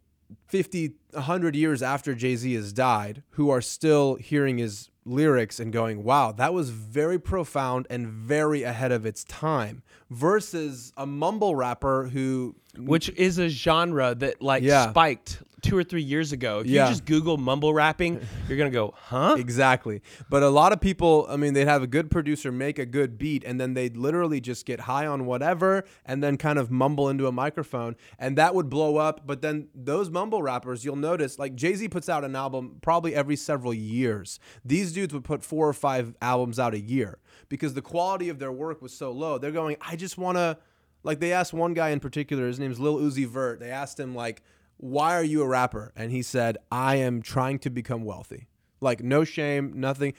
50, 0.49 0.93
100 1.13 1.57
years 1.57 1.83
after 1.83 2.15
Jay 2.15 2.37
Z 2.37 2.53
has 2.55 2.73
died 2.73 3.23
who 3.31 3.51
are 3.51 3.61
still 3.61 4.17
hearing 4.17 4.59
his 4.59 4.91
lyrics 5.05 5.59
and 5.59 5.73
going, 5.73 6.05
wow, 6.05 6.33
that 6.33 6.53
was 6.53 6.69
very 6.71 7.19
profound 7.19 7.87
and 7.89 8.07
very 8.07 8.63
ahead 8.63 8.93
of 8.93 9.07
its 9.07 9.25
time, 9.25 9.83
versus 10.11 10.93
a 10.97 11.07
mumble 11.07 11.55
rapper 11.57 12.09
who. 12.13 12.55
Which 12.77 13.09
is 13.11 13.39
a 13.39 13.49
genre 13.49 14.15
that 14.17 14.43
like 14.43 14.63
Yeah. 14.63 14.91
spiked 14.91 15.43
two 15.63 15.77
or 15.77 15.83
three 15.83 16.03
years 16.03 16.33
ago. 16.33 16.61
If 16.61 16.67
Yeah. 16.67 16.85
you 16.85 16.91
just 16.91 17.05
Google 17.05 17.37
mumble 17.37 17.75
rapping, 17.75 18.21
you're 18.49 18.57
gonna 18.59 18.71
go, 18.71 18.95
huh? 18.97 19.35
Exactly. 19.39 20.03
But 20.31 20.43
a 20.43 20.49
lot 20.49 20.73
of 20.73 20.81
people, 20.81 21.27
I 21.29 21.37
mean, 21.37 21.55
they'd 21.55 21.67
have 21.67 21.83
a 21.83 21.87
good 21.87 22.11
producer 22.11 22.53
make 22.53 22.79
a 22.79 22.87
good 22.87 23.19
beat 23.19 23.43
and 23.45 23.61
then 23.61 23.75
they'd 23.75 23.97
literally 23.97 24.41
just 24.41 24.67
get 24.67 24.81
high 24.81 25.07
on 25.07 25.27
whatever 25.27 25.85
and 26.07 26.23
then 26.23 26.37
kind 26.37 26.59
of 26.59 26.71
mumble 26.71 27.09
into 27.09 27.27
a 27.27 27.33
microphone 27.33 27.97
and 28.19 28.39
that 28.39 28.55
would 28.55 28.69
blow 28.69 28.97
up. 28.99 29.27
But 29.27 29.43
then 29.43 29.69
those 29.75 30.11
mumble 30.11 30.43
rappers, 30.43 30.85
you'll 30.85 30.97
notice, 30.97 31.39
like 31.39 31.55
Jay 31.57 31.75
Z 31.75 31.89
puts 31.89 32.09
out 32.09 32.25
an 32.25 32.37
album 32.37 32.77
probably 32.81 33.15
every 33.15 33.37
several 33.37 33.75
years. 33.75 34.39
These 34.65 34.93
dudes 34.93 35.13
would 35.13 35.25
put 35.25 35.43
four 35.43 35.69
or 35.69 35.73
five 35.73 36.15
albums 36.23 36.59
out 36.59 36.75
a 36.75 36.81
year 36.81 37.19
because 37.49 37.75
the 37.75 37.83
quality 37.83 38.29
of 38.29 38.39
their 38.39 38.53
work 38.53 38.81
was 38.81 38.93
so 38.93 39.11
low. 39.11 39.39
They're 39.39 39.51
going, 39.51 39.77
I 39.81 39.97
just 39.97 40.19
want 40.19 40.37
to, 40.37 40.59
like, 41.03 41.21
they 41.21 41.33
asked 41.33 41.53
one 41.53 41.75
guy 41.75 41.91
in 41.91 42.01
particular, 42.01 42.47
his 42.47 42.59
name's 42.59 42.79
Lil 42.79 42.99
Uzi 42.99 43.27
Vert. 43.27 43.61
They 43.61 43.71
asked 43.71 43.99
him, 43.99 44.15
like, 44.15 44.43
why 44.79 45.15
are 45.15 45.25
you 45.25 45.43
a 45.43 45.47
rapper? 45.47 45.93
And 45.95 46.11
he 46.11 46.23
said, 46.23 46.57
I 46.73 46.97
am 46.97 47.21
trying 47.21 47.59
to 47.61 47.71
become 47.71 48.05
wealthy. 48.05 48.49
Like, 48.81 49.03
no 49.03 49.25
shame, 49.25 49.73
nothing. 49.77 50.15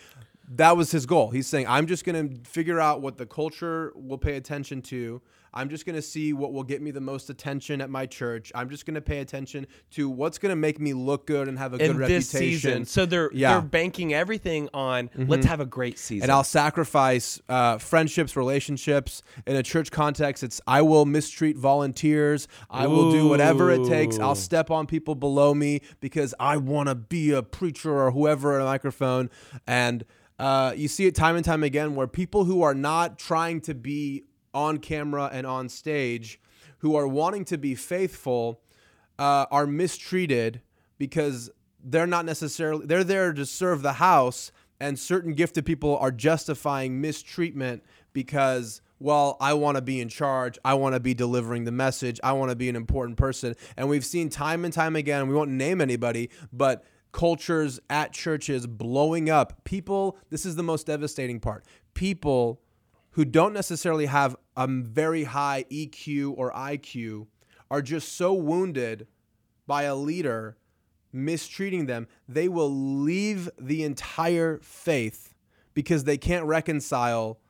That 0.51 0.75
was 0.77 0.91
his 0.91 1.05
goal. 1.05 1.29
He's 1.29 1.47
saying, 1.47 1.67
I'm 1.67 1.87
just 1.87 2.05
going 2.05 2.29
to 2.29 2.49
figure 2.49 2.79
out 2.79 3.01
what 3.01 3.17
the 3.17 3.25
culture 3.25 3.93
will 3.95 4.17
pay 4.17 4.35
attention 4.35 4.81
to. 4.83 5.21
I'm 5.53 5.69
just 5.69 5.85
going 5.85 5.95
to 5.95 6.01
see 6.01 6.33
what 6.33 6.53
will 6.53 6.63
get 6.63 6.81
me 6.81 6.91
the 6.91 7.01
most 7.01 7.29
attention 7.29 7.81
at 7.81 7.89
my 7.89 8.05
church. 8.05 8.51
I'm 8.55 8.69
just 8.69 8.85
going 8.85 8.95
to 8.95 9.01
pay 9.01 9.19
attention 9.19 9.67
to 9.91 10.09
what's 10.09 10.37
going 10.37 10.51
to 10.51 10.55
make 10.55 10.79
me 10.79 10.93
look 10.93 11.25
good 11.27 11.47
and 11.47 11.57
have 11.57 11.73
a 11.73 11.77
good 11.77 11.91
in 11.91 11.97
this 11.97 12.33
reputation. 12.33 12.59
season. 12.61 12.85
So 12.85 13.05
they're 13.05 13.29
Yeah. 13.33 13.49
Mm-hmm. 13.49 13.59
they're 13.59 13.69
banking 13.69 14.13
everything 14.13 14.69
on 14.73 15.09
let's 15.15 15.45
have 15.45 15.59
a 15.59 15.65
great 15.65 15.97
season. 15.99 16.23
and 16.23 16.31
I'll 16.31 16.43
sacrifice 16.43 17.41
uh, 17.49 17.77
friendships, 17.77 18.35
relationships. 18.35 19.23
In 19.45 19.55
a 19.55 19.63
church 19.63 19.91
context, 19.91 20.43
it's 20.43 20.61
I 20.67 20.81
will 20.81 21.05
mistreat 21.05 21.57
volunteers. 21.57 22.47
I 22.69 22.87
will 22.87 23.11
do 23.11 23.27
whatever 23.27 23.71
it 23.71 23.85
takes. 23.85 24.19
I'll 24.19 24.35
step 24.35 24.71
on 24.71 24.87
people 24.87 25.15
below 25.15 25.53
me 25.53 25.81
because 25.99 26.33
I 26.39 26.57
want 26.57 26.89
to 26.89 26.95
be 26.95 27.31
a 27.31 27.43
preacher 27.43 27.91
or 27.91 28.11
whoever 28.11 28.55
at 28.55 28.61
a 28.61 28.65
microphone. 28.65 29.29
And 29.67 30.05
uh, 30.37 30.73
you 30.75 30.87
see 30.87 31.05
it 31.05 31.15
time 31.15 31.35
and 31.35 31.43
time 31.43 31.63
again 31.63 31.95
where 31.95 32.07
people 32.07 32.45
who 32.45 32.61
are 32.61 32.73
not 32.73 33.19
trying 33.19 33.59
to 33.61 33.73
be 33.73 34.23
on 34.53 34.77
camera 34.77 35.29
and 35.31 35.45
on 35.45 35.69
stage, 35.69 36.39
who 36.79 36.95
are 36.95 37.07
wanting 37.07 37.45
to 37.45 37.57
be 37.57 37.75
faithful, 37.75 38.61
uh, 39.17 39.45
are 39.51 39.67
mistreated 39.67 40.61
because 40.97 41.49
they're 41.83 42.07
not 42.07 42.25
necessarily 42.25 42.85
they're 42.85 43.03
there 43.03 43.33
to 43.33 43.45
serve 43.45 43.81
the 43.81 43.93
house 43.93 44.51
and 44.79 44.97
certain 44.97 45.33
gifted 45.33 45.65
people 45.65 45.97
are 45.97 46.11
justifying 46.11 47.01
mistreatment 47.01 47.83
because 48.13 48.81
well, 49.01 49.37
I 49.39 49.53
want 49.53 49.77
to 49.77 49.81
be 49.81 50.01
in 50.01 50.09
charge. 50.09 50.59
I 50.65 50.73
want 50.73 50.93
to 50.93 50.99
be 50.99 51.13
delivering 51.13 51.63
the 51.63 51.71
message. 51.71 52.19
I 52.21 52.33
want 52.33 52.49
to 52.49 52.55
be 52.55 52.67
an 52.67 52.75
important 52.75 53.17
person. 53.17 53.55
And 53.77 53.87
we've 53.87 54.05
seen 54.05 54.29
time 54.29 54.65
and 54.65 54.73
time 54.73 54.97
again, 54.97 55.27
we 55.29 55.33
won't 55.33 55.51
name 55.51 55.79
anybody, 55.79 56.29
but 56.51 56.83
cultures 57.13 57.79
at 57.89 58.11
churches 58.11 58.67
blowing 58.67 59.29
up. 59.29 59.63
People, 59.63 60.17
this 60.29 60.45
is 60.45 60.57
the 60.57 60.63
most 60.63 60.87
devastating 60.87 61.39
part. 61.39 61.65
People 61.93 62.61
who 63.19 63.25
don't 63.25 63.51
necessarily 63.51 64.05
have 64.05 64.33
a 64.55 64.65
very 64.65 65.25
high 65.25 65.65
EQ 65.69 66.35
or 66.37 66.53
IQ 66.53 67.27
are 67.69 67.81
just 67.81 68.15
so 68.15 68.33
wounded 68.33 69.07
by 69.67 69.83
a 69.83 69.93
leader 69.93 70.55
mistreating 71.11 71.85
them, 71.85 72.07
they 72.29 72.47
will 72.47 72.71
leave 72.71 73.49
the 73.59 73.83
entire 73.83 74.57
faith 74.59 75.33
because 75.73 76.05
they 76.05 76.17
can't 76.17 76.45
reconcile 76.45 77.41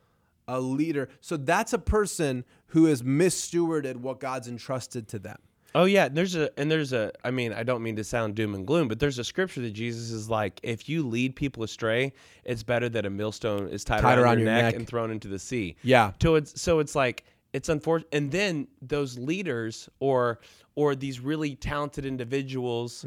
a 0.47 0.59
leader. 0.59 1.07
So 1.21 1.37
that's 1.37 1.71
a 1.71 1.77
person 1.77 2.45
who 2.69 2.85
has 2.85 3.03
misstewarded 3.03 3.97
what 3.97 4.19
God's 4.19 4.47
entrusted 4.47 5.07
to 5.09 5.19
them. 5.19 5.37
Oh 5.75 5.85
yeah, 5.85 6.07
there's 6.09 6.35
a 6.35 6.49
and 6.59 6.71
there's 6.71 6.93
a 6.93 7.11
I 7.23 7.31
mean, 7.31 7.53
I 7.53 7.63
don't 7.63 7.83
mean 7.83 7.95
to 7.97 8.03
sound 8.03 8.35
doom 8.35 8.55
and 8.55 8.65
gloom, 8.65 8.87
but 8.87 8.99
there's 8.99 9.19
a 9.19 9.23
scripture 9.23 9.61
that 9.61 9.71
Jesus 9.71 10.09
is 10.11 10.29
like, 10.29 10.59
if 10.63 10.89
you 10.89 11.07
lead 11.07 11.35
people 11.35 11.63
astray, 11.63 12.13
it's 12.43 12.63
better 12.63 12.89
that 12.89 13.05
a 13.05 13.09
millstone 13.09 13.67
is 13.69 13.83
tied, 13.83 14.01
Tied 14.01 14.17
around, 14.17 14.23
around 14.25 14.39
your, 14.39 14.47
your 14.47 14.55
neck, 14.55 14.63
neck. 14.65 14.75
and 14.75 14.87
thrown 14.87 15.11
into 15.11 15.27
the 15.27 15.39
sea. 15.39 15.75
Yeah. 15.83 16.11
So 16.21 16.35
it's 16.35 16.59
so 16.61 16.79
it's 16.79 16.95
like 16.95 17.23
it's 17.53 17.69
unfortunate 17.69 18.09
and 18.13 18.31
then 18.31 18.67
those 18.81 19.17
leaders 19.17 19.89
or 19.99 20.39
or 20.75 20.95
these 20.95 21.19
really 21.19 21.55
talented 21.55 22.05
individuals 22.05 23.05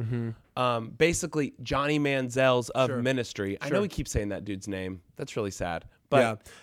um, 0.56 0.90
basically 0.98 1.54
johnny 1.62 1.98
manziel's 1.98 2.68
of 2.70 2.88
Mm-hmm. 2.90 2.96
Sure. 2.96 3.02
ministry 3.02 3.58
i 3.60 3.66
know 3.68 3.74
Sure. 3.76 3.82
we 3.82 3.88
keep 3.88 4.08
saying 4.08 4.30
that 4.30 4.44
dude's 4.44 4.66
name 4.68 5.00
that's 5.16 5.36
really 5.36 5.50
sad 5.52 5.84
but 6.10 6.18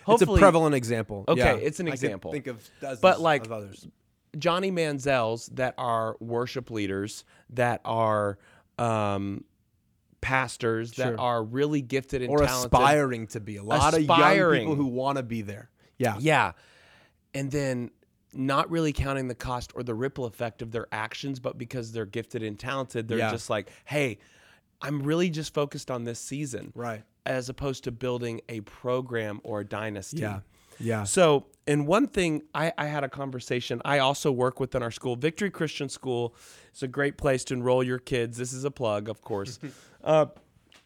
yeah. 0.08 0.14
it's 0.14 0.22
a 0.22 0.28
prevalent 0.28 0.76
example. 0.76 1.26
Okay, 1.28 1.40
Yeah. 1.40 1.54
it's 1.54 1.80
an 1.80 1.88
I 1.88 1.92
example. 1.94 2.32
think 2.32 2.46
of 2.46 2.70
dozens 2.82 3.00
But, 3.02 3.20
like, 3.20 3.46
of 3.48 3.52
others. 3.52 3.88
Johnny 4.38 4.72
Manziel's 4.72 5.48
that 5.54 5.74
are 5.78 6.16
worship 6.20 6.70
leaders, 6.70 7.24
that 7.50 7.82
are 7.86 8.38
um, 8.78 9.44
pastors, 10.22 10.94
Sure. 10.94 11.12
that 11.12 11.18
are 11.20 11.44
really 11.44 11.82
gifted 11.82 12.22
and 12.22 12.30
Or 12.32 12.40
talented. 12.40 12.74
aspiring 12.74 13.28
to 13.28 13.40
be. 13.40 13.58
A 13.58 13.64
lot 13.64 13.94
of 13.94 14.02
young 14.02 14.10
Aspiring. 14.20 14.62
people 14.62 14.76
who 14.76 14.86
want 14.86 15.18
to 15.18 15.24
be 15.24 15.42
there. 15.42 15.70
Yeah. 15.98 16.18
Yeah. 16.20 16.52
And 17.34 17.52
then 17.52 17.92
not 18.34 18.70
really 18.70 18.94
counting 18.94 19.28
the 19.28 19.36
cost 19.36 19.72
or 19.76 19.84
the 19.84 19.94
ripple 19.96 20.26
effect 20.26 20.62
of 20.62 20.72
their 20.72 20.88
actions, 20.92 21.40
but 21.40 21.58
because 21.58 21.92
they're 21.92 22.06
gifted 22.06 22.44
and 22.44 22.60
talented, 22.60 23.08
they're 23.08 23.18
Yeah. 23.18 23.32
just 23.32 23.50
like, 23.50 23.72
hey, 23.86 24.20
I'm 24.82 25.02
really 25.04 25.30
just 25.30 25.54
focused 25.54 25.90
on 25.92 26.04
this 26.04 26.20
season 26.20 26.72
Right. 26.76 27.04
as 27.26 27.50
opposed 27.50 27.84
to 27.86 27.92
building 27.92 28.42
a 28.48 28.62
program 28.62 29.42
or 29.44 29.62
a 29.62 29.66
dynasty. 29.66 30.20
Yeah. 30.22 30.42
Yeah. 30.80 31.04
So, 31.04 31.48
and 31.68 31.86
one 31.86 32.08
thing 32.08 32.44
I, 32.54 32.74
I 32.78 32.86
had 32.86 33.04
a 33.04 33.10
conversation. 33.10 33.82
I 33.86 34.00
also 34.00 34.32
work 34.32 34.60
within 34.60 34.82
our 34.82 34.92
school, 34.92 35.16
Victory 35.16 35.52
Christian 35.52 35.90
School. 35.90 36.36
It's 36.70 36.84
a 36.84 36.88
great 36.88 37.18
place 37.18 37.44
to 37.46 37.54
enroll 37.54 37.84
your 37.84 38.00
kids. 38.00 38.38
This 38.38 38.54
is 38.54 38.64
a 38.64 38.72
plug, 38.72 39.10
of 39.10 39.22
course. 39.22 39.60
uh, 40.04 40.28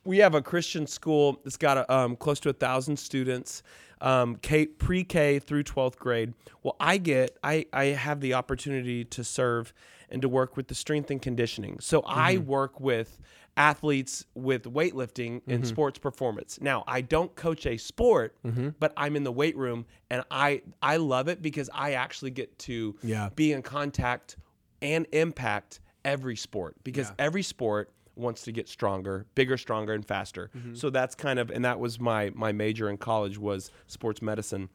we 0.04 0.18
have 0.18 0.36
a 0.36 0.42
Christian 0.42 0.86
school 0.88 1.40
that's 1.44 1.58
got 1.58 1.78
a, 1.78 1.94
um, 1.94 2.16
close 2.16 2.40
to 2.42 2.50
a 2.50 2.54
thousand 2.54 2.98
students, 2.98 3.64
um, 4.02 4.36
K, 4.38 4.66
pre-K 4.66 5.40
through 5.40 5.64
twelfth 5.64 5.98
grade. 5.98 6.34
Well, 6.62 6.76
I 6.80 6.98
get, 6.98 7.38
I, 7.44 7.66
I 7.72 7.86
have 7.86 8.20
the 8.20 8.34
opportunity 8.34 9.06
to 9.06 9.24
serve 9.24 9.74
and 10.10 10.22
to 10.22 10.30
work 10.30 10.58
with 10.58 10.68
the 10.68 10.76
strength 10.76 11.10
and 11.10 11.22
conditioning. 11.22 11.80
So 11.80 12.04
I 12.06 12.38
work 12.38 12.80
with 12.80 13.20
athletes 13.56 14.26
with 14.34 14.64
weightlifting 14.64 15.42
and 15.48 15.60
mm-hmm. 15.60 15.64
sports 15.64 16.00
performance. 16.00 16.60
Now, 16.60 16.84
I 16.88 17.02
don't 17.02 17.34
coach 17.36 17.66
a 17.66 17.78
sport, 17.78 18.36
mm-hmm. 18.44 18.70
but 18.80 18.94
I'm 18.98 19.16
in 19.16 19.24
the 19.24 19.32
weight 19.32 19.56
room 19.56 19.86
and 20.10 20.24
I 20.32 20.64
I 20.82 20.98
love 20.98 21.28
it 21.28 21.42
because 21.42 21.70
I 21.74 21.94
actually 21.94 22.32
get 22.32 22.58
to 22.60 22.96
Yeah. 23.04 23.30
be 23.36 23.54
in 23.54 23.62
contact 23.62 24.38
and 24.82 25.06
impact 25.12 25.82
every 26.04 26.36
sport 26.36 26.76
because 26.84 27.10
Yeah. 27.10 27.26
every 27.26 27.44
sport 27.44 27.92
wants 28.16 28.44
to 28.44 28.52
get 28.52 28.68
stronger, 28.68 29.26
bigger, 29.36 29.58
stronger 29.58 29.94
and 29.94 30.06
faster. 30.06 30.50
Mm-hmm. 30.56 30.76
So 30.76 30.90
that's 30.90 31.16
kind 31.16 31.40
of 31.40 31.52
and 31.52 31.64
that 31.66 31.80
was 31.80 32.00
my 32.00 32.32
my 32.34 32.52
major 32.52 32.90
in 32.90 32.98
college 32.98 33.38
was 33.38 33.72
sports 33.88 34.22
medicine. 34.22 34.70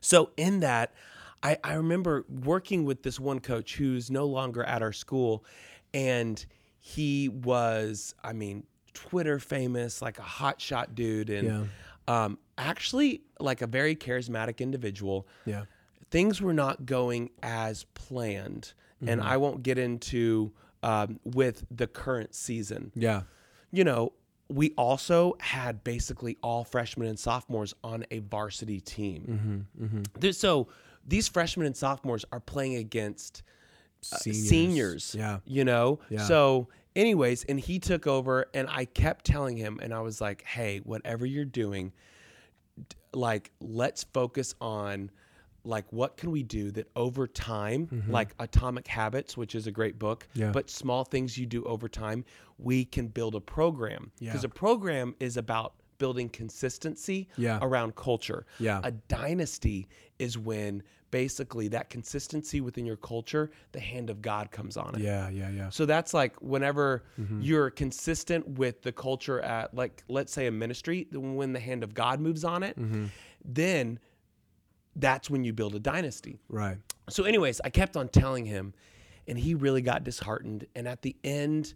So 0.00 0.30
in 0.36 0.60
that, 0.60 0.92
I, 1.42 1.58
I 1.62 1.74
remember 1.74 2.24
working 2.28 2.84
with 2.84 3.02
this 3.02 3.20
one 3.20 3.40
coach 3.40 3.76
who's 3.76 4.10
no 4.10 4.26
longer 4.26 4.64
at 4.64 4.82
our 4.82 4.92
school, 4.92 5.44
and 5.92 6.44
he 6.88 7.28
was, 7.28 8.14
I 8.22 8.32
mean, 8.32 8.64
Twitter 8.94 9.40
famous, 9.40 10.00
like 10.00 10.20
a 10.20 10.22
hotshot 10.22 10.94
dude, 10.94 11.30
and 11.30 11.68
um, 12.06 12.38
actually 12.56 13.22
like 13.40 13.60
a 13.60 13.66
very 13.66 13.96
charismatic 13.96 14.60
individual. 14.60 15.26
Yeah. 15.44 15.64
Things 16.12 16.40
were 16.40 16.52
not 16.54 16.86
going 16.86 17.30
as 17.42 17.84
planned, 17.94 18.72
and 19.00 19.20
Mm-hmm. 19.20 19.28
I 19.28 19.36
won't 19.36 19.64
get 19.64 19.78
into 19.78 20.52
um, 20.84 21.18
with 21.24 21.64
the 21.72 21.88
current 21.88 22.34
season 22.36 22.92
Yeah. 22.94 23.22
you 23.72 23.82
know, 23.82 24.12
we 24.48 24.72
also 24.78 25.34
had 25.40 25.82
basically 25.82 26.38
all 26.40 26.62
freshmen 26.62 27.08
and 27.08 27.18
sophomores 27.18 27.74
on 27.82 28.04
a 28.12 28.20
varsity 28.20 28.80
team. 28.80 29.66
Mm-hmm. 29.80 30.02
There- 30.20 30.32
So 30.32 30.68
these 31.04 31.26
freshmen 31.26 31.66
and 31.66 31.76
sophomores 31.76 32.24
are 32.30 32.38
playing 32.40 32.76
against 32.76 33.42
uh, 34.12 34.16
Seniors. 34.18 34.48
seniors. 34.48 35.14
Yeah. 35.18 35.38
You 35.44 35.64
know? 35.64 35.98
Yeah. 36.10 36.24
So, 36.24 36.68
anyways, 36.94 37.44
and 37.44 37.58
he 37.58 37.78
took 37.78 38.06
over, 38.06 38.46
and 38.54 38.68
I 38.70 38.84
kept 38.84 39.24
telling 39.24 39.56
him, 39.56 39.78
and 39.82 39.92
I 39.94 40.00
was 40.00 40.20
like, 40.20 40.42
hey, 40.44 40.78
whatever 40.84 41.26
you're 41.26 41.44
doing, 41.44 41.92
like, 43.12 43.50
let's 43.60 44.04
focus 44.04 44.54
on. 44.60 45.10
Like, 45.64 45.92
what 45.92 46.16
can 46.16 46.30
we 46.30 46.44
do 46.44 46.70
that 46.72 46.88
over 46.94 47.26
time, 47.26 48.04
like 48.08 48.28
Atomic 48.38 48.86
Habits, 48.86 49.36
which 49.36 49.56
is 49.56 49.66
a 49.66 49.72
great 49.72 49.98
book, 49.98 50.28
Mm-hmm. 50.30 50.40
Yeah. 50.40 50.52
but 50.52 50.70
small 50.70 51.02
things 51.02 51.36
you 51.36 51.44
do 51.44 51.64
over 51.64 51.88
time, 51.88 52.24
we 52.58 52.84
can 52.84 53.08
build 53.08 53.34
a 53.34 53.40
program. 53.40 54.12
Because 54.20 54.44
Yeah. 54.44 54.46
a 54.46 54.48
program 54.48 55.16
is 55.18 55.36
about 55.36 55.72
building 55.98 56.28
consistency 56.28 57.26
Yeah. 57.36 57.58
around 57.62 57.96
culture. 57.96 58.46
Yeah. 58.60 58.80
A 58.84 58.92
dynasty 58.92 59.88
is 60.20 60.38
when 60.38 60.84
basically 61.10 61.68
that 61.68 61.88
consistency 61.90 62.60
within 62.60 62.84
your 62.86 62.96
culture, 62.96 63.50
the 63.72 63.80
hand 63.80 64.10
of 64.10 64.20
God 64.22 64.50
comes 64.50 64.76
on 64.76 64.94
it. 64.96 65.00
Yeah. 65.00 65.28
Yeah. 65.30 65.50
Yeah. 65.50 65.70
So 65.70 65.86
that's 65.86 66.12
like 66.14 66.36
whenever 66.42 67.04
Mm-hmm. 67.20 67.40
you're 67.42 67.70
consistent 67.70 68.46
with 68.48 68.82
the 68.82 68.92
culture 68.92 69.40
at 69.40 69.74
like 69.74 70.02
let's 70.08 70.32
say 70.32 70.46
a 70.46 70.50
ministry, 70.52 71.06
when 71.12 71.52
the 71.52 71.60
hand 71.60 71.82
of 71.84 71.94
God 71.94 72.20
moves 72.20 72.44
on 72.44 72.62
it, 72.62 72.78
Mm-hmm. 72.78 73.06
then 73.44 73.98
that's 74.96 75.28
when 75.30 75.44
you 75.44 75.52
build 75.52 75.74
a 75.74 75.78
dynasty. 75.80 76.38
Right. 76.48 76.78
So, 77.08 77.24
anyways, 77.24 77.60
I 77.64 77.70
kept 77.70 77.96
on 77.96 78.08
telling 78.08 78.46
him, 78.46 78.72
and 79.28 79.38
he 79.38 79.54
really 79.54 79.82
got 79.82 80.04
disheartened. 80.04 80.66
And 80.74 80.88
at 80.88 81.02
the 81.02 81.14
end 81.22 81.74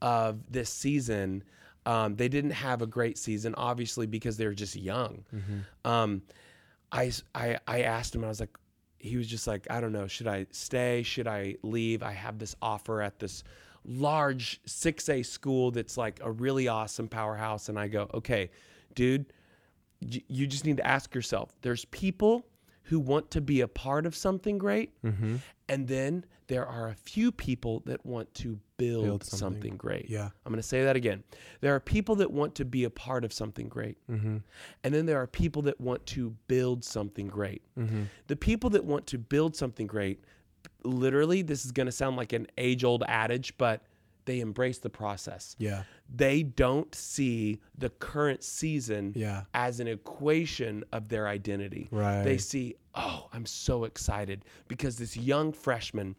of 0.00 0.40
this 0.50 0.70
season, 0.70 1.44
um, 1.84 2.16
they 2.16 2.28
didn't 2.28 2.52
have 2.52 2.80
a 2.82 2.86
great 2.86 3.18
season, 3.18 3.54
obviously, 3.56 4.06
because 4.06 4.36
they 4.38 4.46
were 4.46 4.54
just 4.54 4.74
young. 4.74 5.24
Um, 5.84 6.22
I, 6.90 7.12
I, 7.34 7.58
I 7.66 7.82
asked 7.82 8.14
him, 8.14 8.22
and 8.22 8.26
I 8.26 8.28
was 8.30 8.40
like, 8.40 8.56
he 9.02 9.16
was 9.16 9.26
just 9.26 9.46
like, 9.46 9.66
I 9.68 9.80
don't 9.80 9.92
know, 9.92 10.06
should 10.06 10.28
I 10.28 10.46
stay? 10.52 11.02
Should 11.02 11.26
I 11.26 11.56
leave? 11.62 12.02
I 12.02 12.12
have 12.12 12.38
this 12.38 12.54
offer 12.62 13.02
at 13.02 13.18
this 13.18 13.42
large 13.84 14.60
6A 14.64 15.26
school 15.26 15.72
that's 15.72 15.96
like 15.96 16.20
a 16.22 16.30
really 16.30 16.68
awesome 16.68 17.08
powerhouse. 17.08 17.68
And 17.68 17.78
I 17.78 17.88
go, 17.88 18.08
okay, 18.14 18.50
dude, 18.94 19.26
you 20.00 20.46
just 20.46 20.64
need 20.64 20.76
to 20.76 20.86
ask 20.86 21.14
yourself 21.14 21.54
there's 21.62 21.84
people 21.86 22.46
who 22.84 22.98
want 22.98 23.30
to 23.32 23.40
be 23.40 23.60
a 23.60 23.68
part 23.68 24.06
of 24.06 24.14
something 24.14 24.58
great 24.58 24.90
mm-hmm. 25.02 25.36
and 25.68 25.86
then 25.88 26.24
there 26.52 26.66
are 26.66 26.88
a 26.88 26.94
few 26.94 27.32
people 27.32 27.80
that 27.86 28.04
want 28.04 28.32
to 28.34 28.58
build, 28.76 29.04
Build 29.04 29.24
something. 29.24 29.38
something. 29.38 29.76
great 29.76 30.06
Yeah. 30.10 30.28
i'm 30.44 30.52
going 30.52 30.56
to 30.60 30.68
say 30.74 30.84
that 30.84 30.96
again 30.96 31.22
there 31.62 31.74
are 31.74 31.80
people 31.80 32.14
that 32.16 32.30
want 32.30 32.54
to 32.56 32.64
be 32.64 32.84
a 32.84 32.90
part 32.90 33.24
of 33.24 33.32
something 33.32 33.68
great 33.68 33.96
mm-hmm. 34.10 34.38
and 34.84 34.94
then 34.94 35.06
there 35.06 35.20
are 35.22 35.26
people 35.26 35.62
that 35.62 35.80
want 35.80 36.04
to 36.16 36.30
build 36.48 36.84
something 36.84 37.28
great 37.28 37.62
mm-hmm. 37.78 38.04
the 38.26 38.36
people 38.36 38.68
that 38.70 38.84
want 38.84 39.06
to 39.06 39.18
build 39.18 39.56
something 39.56 39.86
great 39.86 40.18
literally 40.84 41.42
this 41.42 41.64
is 41.64 41.72
going 41.72 41.86
to 41.86 41.92
sound 41.92 42.16
like 42.16 42.32
an 42.32 42.46
age 42.58 42.84
old 42.84 43.02
adage 43.06 43.56
but 43.58 43.82
they 44.24 44.38
embrace 44.40 44.78
the 44.78 44.90
process 44.90 45.56
Yeah. 45.58 45.82
they 46.08 46.42
don't 46.44 46.94
see 46.94 47.60
the 47.76 47.90
current 47.90 48.42
season 48.44 49.12
Yeah. 49.16 49.44
as 49.54 49.80
an 49.80 49.88
equation 49.88 50.84
of 50.92 51.08
their 51.08 51.26
identity. 51.26 51.88
Right. 51.90 52.22
They 52.22 52.38
see, 52.38 52.76
oh, 52.94 53.28
I'm 53.32 53.46
so 53.46 53.82
excited 53.84 54.44
because 54.68 54.96
this 54.96 55.16
young 55.16 55.52
freshman 55.52 56.14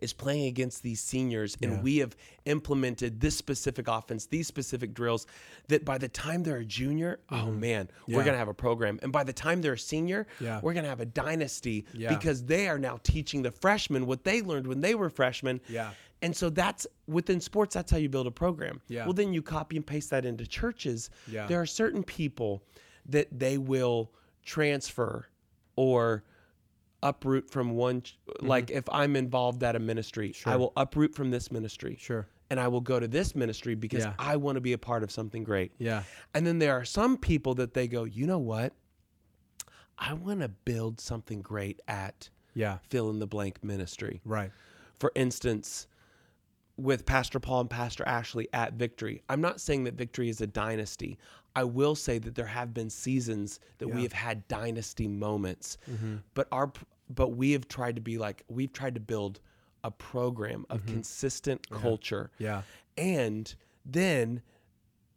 is 0.00 0.12
playing 0.12 0.46
against 0.46 0.82
these 0.82 1.00
seniors 1.00 1.56
and 1.62 1.72
Yeah. 1.72 1.80
we 1.80 1.96
have 1.98 2.16
implemented 2.44 3.20
this 3.20 3.36
specific 3.36 3.88
offense, 3.88 4.26
these 4.26 4.46
specific 4.46 4.94
drills 4.94 5.26
that 5.68 5.84
by 5.84 5.98
the 5.98 6.08
time 6.08 6.42
they're 6.42 6.58
a 6.58 6.64
junior, 6.64 7.20
oh 7.30 7.50
man, 7.50 7.88
we're 8.06 8.14
Mm-hmm. 8.14 8.24
Going 8.24 8.32
to 8.34 8.38
have 8.38 8.48
a 8.48 8.54
program. 8.54 8.98
And 9.02 9.12
by 9.12 9.24
the 9.24 9.32
time 9.32 9.60
they're 9.62 9.74
a 9.74 9.78
senior, 9.78 10.26
Yeah. 10.40 10.60
we're 10.62 10.72
going 10.74 10.84
to 10.84 10.88
have 10.90 11.00
a 11.00 11.06
dynasty 11.06 11.84
Yeah. 11.94 12.14
because 12.14 12.44
they 12.44 12.68
are 12.68 12.78
now 12.78 12.98
teaching 13.02 13.42
the 13.42 13.50
freshmen 13.50 14.06
what 14.06 14.24
they 14.24 14.42
learned 14.42 14.66
when 14.66 14.80
they 14.80 14.94
were 14.94 15.10
freshmen. 15.10 15.60
Yeah. 15.68 15.90
And 16.22 16.36
so 16.36 16.50
that's 16.50 16.86
within 17.06 17.40
sports, 17.40 17.74
that's 17.74 17.90
how 17.90 17.96
you 17.98 18.08
build 18.10 18.26
a 18.26 18.30
program. 18.30 18.82
Yeah. 18.88 19.04
Well, 19.04 19.14
then 19.14 19.32
you 19.32 19.40
copy 19.42 19.76
and 19.76 19.86
paste 19.86 20.10
that 20.10 20.26
into 20.26 20.46
churches. 20.46 21.08
Yeah. 21.26 21.46
There 21.46 21.60
are 21.60 21.66
certain 21.66 22.02
people 22.02 22.62
that 23.06 23.28
they 23.38 23.56
will 23.56 24.10
transfer 24.44 25.26
or 25.76 26.24
uproot 27.02 27.50
from 27.50 27.70
one 27.70 28.02
ch- 28.02 28.18
like 28.40 28.70
if 28.70 28.84
I'm 28.90 29.16
involved 29.16 29.62
at 29.64 29.74
a 29.76 29.78
ministry, 29.78 30.34
I 30.44 30.50
Mm-hmm. 30.50 30.58
Will 30.60 30.72
uproot 30.76 31.14
from 31.14 31.30
this 31.30 31.50
ministry 31.50 31.96
Sure. 31.98 32.26
and 32.50 32.58
I 32.60 32.68
will 32.68 32.80
go 32.80 33.00
to 33.00 33.08
this 33.08 33.34
ministry 33.34 33.74
because 33.74 34.04
Yeah. 34.04 34.14
I 34.18 34.36
want 34.36 34.56
to 34.56 34.60
be 34.60 34.72
a 34.72 34.78
part 34.78 35.02
of 35.02 35.10
something 35.10 35.42
great. 35.44 35.72
Yeah. 35.78 36.02
And 36.34 36.46
then 36.46 36.58
there 36.58 36.72
are 36.74 36.84
some 36.84 37.16
people 37.16 37.54
that 37.54 37.74
they 37.74 37.88
go, 37.88 38.04
"You 38.04 38.26
know 38.26 38.38
what? 38.38 38.72
I 39.98 40.14
want 40.14 40.40
to 40.40 40.48
build 40.48 41.00
something 41.00 41.42
great 41.42 41.80
at 41.88 42.30
Yeah. 42.54 42.78
fill 42.88 43.10
in 43.10 43.18
the 43.18 43.26
blank 43.26 43.62
ministry." 43.62 44.20
Right. 44.24 44.50
For 44.98 45.12
instance, 45.14 45.86
with 46.82 47.04
Pastor 47.06 47.38
Paul 47.40 47.60
and 47.62 47.70
Pastor 47.70 48.04
Ashley 48.06 48.48
at 48.52 48.74
Victory, 48.74 49.22
I'm 49.28 49.40
not 49.40 49.60
saying 49.60 49.84
that 49.84 49.94
Victory 49.94 50.28
is 50.28 50.40
a 50.40 50.46
dynasty. 50.46 51.18
I 51.56 51.64
will 51.64 51.94
say 51.94 52.18
that 52.18 52.34
there 52.34 52.46
have 52.46 52.72
been 52.72 52.90
seasons 52.90 53.60
that 53.78 53.88
we 53.88 54.02
have 54.02 54.12
had 54.12 54.46
dynasty 54.48 55.08
moments, 55.08 55.78
Mm-hmm. 55.90 56.16
but 56.34 56.48
our 56.52 56.72
but 57.12 57.30
we 57.30 57.50
have 57.52 57.66
tried 57.66 57.96
to 57.96 58.00
be 58.00 58.18
like 58.18 58.44
we've 58.48 58.72
tried 58.72 58.94
to 58.94 59.00
build 59.00 59.40
a 59.82 59.90
program 59.90 60.64
of 60.70 60.84
consistent 60.86 61.68
culture, 61.70 62.30
Yeah. 62.38 62.62
and 62.96 63.52
then 63.84 64.42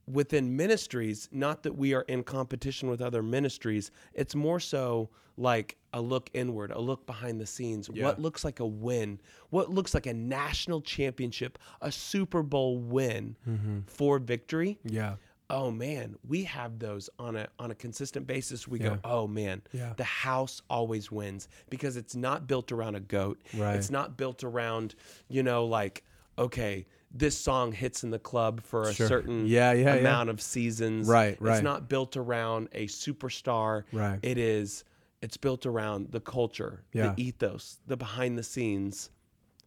within 0.08 0.56
ministries, 0.58 1.30
not 1.32 1.63
that 1.63 1.78
we 1.78 1.93
are 1.93 2.02
in 2.04 2.23
competition 2.23 2.89
with 2.89 3.02
other 3.02 3.21
ministries, 3.23 3.91
it's 4.13 4.36
more 4.36 4.60
so 4.60 5.10
like 5.38 5.78
a 5.93 6.01
look 6.01 6.29
inward, 6.34 6.71
a 6.71 6.79
look 6.82 7.06
behind 7.06 7.39
the 7.39 7.45
scenes. 7.45 7.89
Yeah. 7.93 8.06
What 8.06 8.19
looks 8.19 8.43
like 8.43 8.60
a 8.60 8.65
win, 8.65 9.19
what 9.51 9.69
looks 9.69 9.93
like 9.93 10.06
a 10.08 10.13
national 10.13 10.82
championship, 10.82 11.60
a 11.82 11.91
Super 11.91 12.43
Bowl 12.43 12.77
win 12.79 13.36
Mm-hmm. 13.47 13.79
for 13.88 14.19
victory. 14.19 14.79
Yeah. 14.84 15.15
Oh 15.49 15.69
man, 15.69 16.15
we 16.27 16.43
have 16.45 16.79
those 16.79 17.10
on 17.19 17.36
a 17.36 17.47
on 17.60 17.69
a 17.69 17.75
consistent 17.75 18.25
basis. 18.25 18.67
We 18.67 18.79
Yeah. 18.79 18.89
go, 18.89 18.99
oh 19.03 19.27
man, 19.27 19.62
Yeah. 19.71 19.93
the 19.95 20.03
house 20.03 20.62
always 20.69 21.12
wins 21.12 21.47
because 21.69 21.95
it's 21.95 22.15
not 22.15 22.47
built 22.47 22.71
around 22.71 22.95
a 22.95 22.99
goat. 22.99 23.39
Right. 23.56 23.75
It's 23.75 23.91
not 23.91 24.17
built 24.17 24.43
around, 24.43 24.95
you 25.29 25.43
know, 25.43 25.65
like 25.65 26.03
okay, 26.39 26.88
this 27.12 27.38
song 27.38 27.71
hits 27.71 28.03
in 28.03 28.10
the 28.10 28.17
club 28.17 28.60
for 28.63 28.89
a 28.89 28.93
Sure. 28.95 29.08
certain 29.08 29.45
Yeah, 29.45 29.71
yeah, 29.73 29.93
yeah. 29.93 29.99
amount 29.99 30.32
of 30.32 30.41
seasons. 30.41 31.08
Right, 31.08 31.39
right. 31.39 31.53
It's 31.58 31.63
not 31.63 31.88
built 31.88 32.17
around 32.17 32.69
a 32.71 32.88
superstar. 32.88 33.84
Right. 33.91 34.17
It 34.23 34.39
is. 34.39 34.84
It's 35.24 35.38
built 35.38 35.66
around 35.66 36.12
the 36.12 36.20
culture, 36.20 36.84
Yeah. 36.94 37.14
the 37.16 37.24
ethos, 37.24 37.80
the 37.88 37.96
behind 37.98 38.38
the 38.38 38.44
scenes 38.44 39.10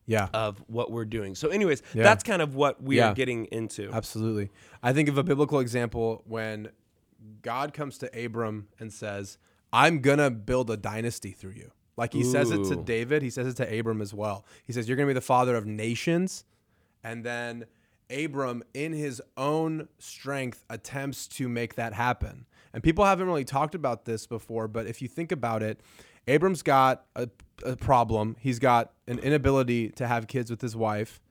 Yeah. 0.06 0.28
of 0.34 0.62
what 0.68 0.92
we're 0.92 1.06
doing. 1.06 1.34
So, 1.34 1.48
anyways, 1.48 1.82
Yeah. 1.94 2.02
that's 2.04 2.22
kind 2.22 2.42
of 2.42 2.54
what 2.54 2.82
we 2.82 2.98
Yeah. 2.98 3.10
are 3.10 3.14
getting 3.14 3.46
into. 3.46 3.90
Absolutely. 3.90 4.50
I 4.82 4.92
think 4.92 5.08
of 5.08 5.16
a 5.18 5.24
biblical 5.24 5.58
example 5.58 6.22
when 6.26 6.68
God 7.42 7.72
comes 7.72 7.96
to 7.98 8.24
Abram 8.24 8.68
and 8.78 8.92
says, 8.92 9.38
I'm 9.72 10.00
going 10.00 10.18
to 10.18 10.30
build 10.30 10.70
a 10.70 10.76
dynasty 10.76 11.32
through 11.32 11.52
you. 11.52 11.72
Like 11.96 12.12
he 12.12 12.22
says 12.22 12.50
it 12.50 12.64
to 12.68 12.76
David, 12.76 13.22
he 13.22 13.30
says 13.30 13.46
it 13.46 13.56
to 13.56 13.78
Abram 13.78 14.02
as 14.02 14.12
well. 14.12 14.44
He 14.64 14.72
says, 14.74 14.86
You're 14.86 14.96
going 14.96 15.06
to 15.08 15.14
be 15.14 15.18
the 15.18 15.20
father 15.22 15.56
of 15.56 15.64
nations. 15.66 16.44
And 17.02 17.24
then 17.24 17.64
Abram, 18.10 18.62
in 18.74 18.92
his 18.92 19.22
own 19.38 19.88
strength, 19.98 20.62
attempts 20.68 21.26
to 21.28 21.48
make 21.48 21.74
that 21.76 21.94
happen. 21.94 22.44
And 22.76 22.82
people 22.82 23.06
haven't 23.06 23.26
really 23.26 23.46
talked 23.46 23.74
about 23.74 24.04
this 24.04 24.26
before, 24.26 24.68
but 24.68 24.86
if 24.86 25.00
you 25.00 25.08
think 25.08 25.32
about 25.32 25.62
it, 25.62 25.80
Abram's 26.28 26.62
got 26.62 27.06
a, 27.16 27.26
a 27.64 27.74
problem. 27.74 28.36
He's 28.38 28.58
got 28.58 28.92
an 29.08 29.18
inability 29.18 29.88
to 29.92 30.06
have 30.06 30.26
kids 30.26 30.50
with 30.50 30.60
his 30.60 30.76
wife, 30.76 31.22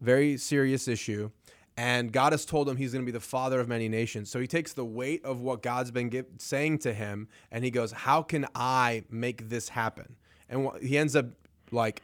very 0.00 0.38
serious 0.38 0.88
issue. 0.88 1.32
And 1.76 2.10
God 2.10 2.32
has 2.32 2.46
told 2.46 2.66
him 2.66 2.78
he's 2.78 2.94
going 2.94 3.04
to 3.04 3.06
be 3.06 3.12
the 3.12 3.20
father 3.20 3.60
of 3.60 3.68
many 3.68 3.90
nations. 3.90 4.30
So 4.30 4.40
he 4.40 4.46
takes 4.46 4.72
the 4.72 4.86
weight 4.86 5.22
of 5.22 5.42
what 5.42 5.62
God's 5.62 5.90
been 5.90 6.08
give, 6.08 6.24
saying 6.38 6.78
to 6.78 6.94
him 6.94 7.28
and 7.50 7.62
he 7.62 7.70
goes, 7.70 7.92
How 7.92 8.22
can 8.22 8.46
I 8.54 9.04
make 9.10 9.50
this 9.50 9.68
happen? 9.68 10.16
And 10.48 10.66
wh- 10.66 10.80
he 10.80 10.96
ends 10.96 11.14
up 11.14 11.26
like 11.72 12.00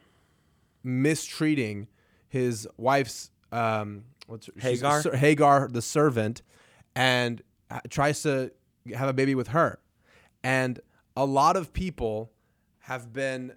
mistreating 0.84 1.88
his 2.28 2.68
wife's 2.76 3.30
um 3.52 4.04
what's 4.26 4.48
her, 4.48 4.52
Hagar? 4.58 5.02
Hagar 5.14 5.68
the 5.68 5.80
servant 5.80 6.42
and 6.94 7.40
uh, 7.70 7.80
tries 7.88 8.22
to 8.24 8.52
have 8.94 9.08
a 9.08 9.12
baby 9.12 9.34
with 9.34 9.48
her. 9.48 9.78
And 10.42 10.80
a 11.16 11.24
lot 11.24 11.56
of 11.56 11.72
people 11.72 12.32
have 12.80 13.12
been 13.12 13.52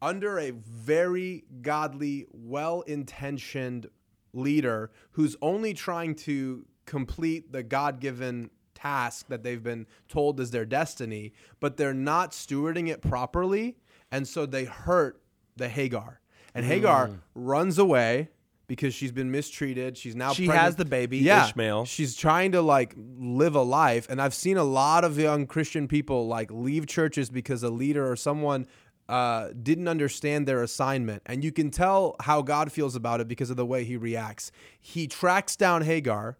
under 0.00 0.38
a 0.38 0.50
very 0.50 1.44
godly, 1.62 2.26
well-intentioned 2.32 3.88
leader 4.32 4.90
who's 5.12 5.36
only 5.42 5.74
trying 5.74 6.14
to 6.14 6.64
complete 6.86 7.52
the 7.52 7.62
God-given 7.62 8.50
task 8.74 9.26
that 9.28 9.42
they've 9.42 9.62
been 9.62 9.86
told 10.08 10.38
is 10.38 10.52
their 10.52 10.64
destiny, 10.64 11.32
but 11.58 11.76
they're 11.76 11.92
not 11.92 12.30
stewarding 12.30 12.88
it 12.88 13.02
properly, 13.02 13.76
and 14.12 14.28
so 14.28 14.46
they 14.46 14.64
hurt 14.64 15.20
the 15.56 15.68
Hagar. 15.68 16.20
And 16.54 16.64
Hagar 16.64 17.08
mm. 17.08 17.18
runs 17.34 17.78
away 17.78 18.30
because 18.68 18.94
she's 18.94 19.10
been 19.10 19.32
mistreated. 19.32 19.98
She's 19.98 20.14
now 20.14 20.32
She 20.32 20.46
pregnant. 20.46 20.64
has 20.64 20.76
the 20.76 20.84
baby, 20.84 21.18
yeah, 21.18 21.48
Ishmael. 21.48 21.86
She's 21.86 22.14
trying 22.14 22.52
to 22.52 22.62
like 22.62 22.94
live 22.96 23.56
a 23.56 23.62
life, 23.62 24.06
and 24.08 24.22
I've 24.22 24.34
seen 24.34 24.56
a 24.56 24.62
lot 24.62 25.02
of 25.02 25.18
young 25.18 25.46
Christian 25.46 25.88
people 25.88 26.28
like 26.28 26.52
leave 26.52 26.86
churches 26.86 27.30
because 27.30 27.64
a 27.64 27.70
leader 27.70 28.08
or 28.08 28.14
someone 28.14 28.66
uh, 29.08 29.48
didn't 29.60 29.88
understand 29.88 30.46
their 30.46 30.62
assignment, 30.62 31.22
and 31.26 31.42
you 31.42 31.50
can 31.50 31.70
tell 31.70 32.14
how 32.20 32.42
God 32.42 32.70
feels 32.70 32.94
about 32.94 33.20
it 33.20 33.26
because 33.26 33.50
of 33.50 33.56
the 33.56 33.66
way 33.66 33.82
He 33.82 33.96
reacts. 33.96 34.52
He 34.78 35.08
tracks 35.08 35.56
down 35.56 35.82
Hagar, 35.82 36.36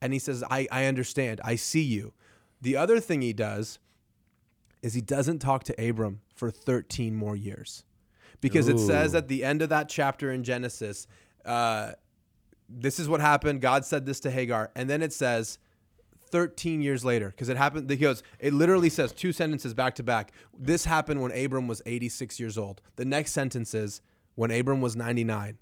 and 0.00 0.12
he 0.14 0.18
says, 0.18 0.42
"I 0.48 0.66
I 0.70 0.86
understand. 0.86 1.40
I 1.44 1.56
see 1.56 1.82
you." 1.82 2.14
The 2.62 2.76
other 2.78 2.98
thing 2.98 3.20
he 3.20 3.34
does 3.34 3.78
is 4.80 4.94
he 4.94 5.00
doesn't 5.02 5.40
talk 5.40 5.64
to 5.64 5.88
Abram 5.88 6.20
for 6.34 6.50
13 6.50 7.14
more 7.14 7.36
years. 7.36 7.84
Because 8.40 8.68
it 8.68 8.78
says 8.78 9.14
at 9.14 9.28
the 9.28 9.42
end 9.44 9.62
of 9.62 9.70
that 9.70 9.88
chapter 9.88 10.30
in 10.30 10.44
Genesis, 10.44 11.06
uh, 11.44 11.92
this 12.68 12.98
is 12.98 13.08
what 13.08 13.20
happened. 13.20 13.60
God 13.60 13.84
said 13.84 14.06
this 14.06 14.20
to 14.20 14.30
Hagar. 14.30 14.70
And 14.74 14.88
then 14.88 15.02
it 15.02 15.12
says 15.12 15.58
13 16.30 16.80
years 16.82 17.04
later, 17.04 17.28
because 17.30 17.48
it 17.48 17.56
happened, 17.56 17.88
he 17.90 17.96
goes, 17.96 18.22
it 18.40 18.52
literally 18.52 18.88
says 18.90 19.12
two 19.12 19.32
sentences 19.32 19.74
back 19.74 19.94
to 19.96 20.02
back. 20.02 20.32
This 20.58 20.84
happened 20.84 21.22
when 21.22 21.30
Abram 21.32 21.68
was 21.68 21.80
86 21.86 22.40
years 22.40 22.58
old. 22.58 22.80
The 22.96 23.04
next 23.04 23.32
sentence 23.32 23.74
is 23.74 24.00
when 24.34 24.50
Abram 24.50 24.80
was 24.80 24.96
99. 24.96 25.58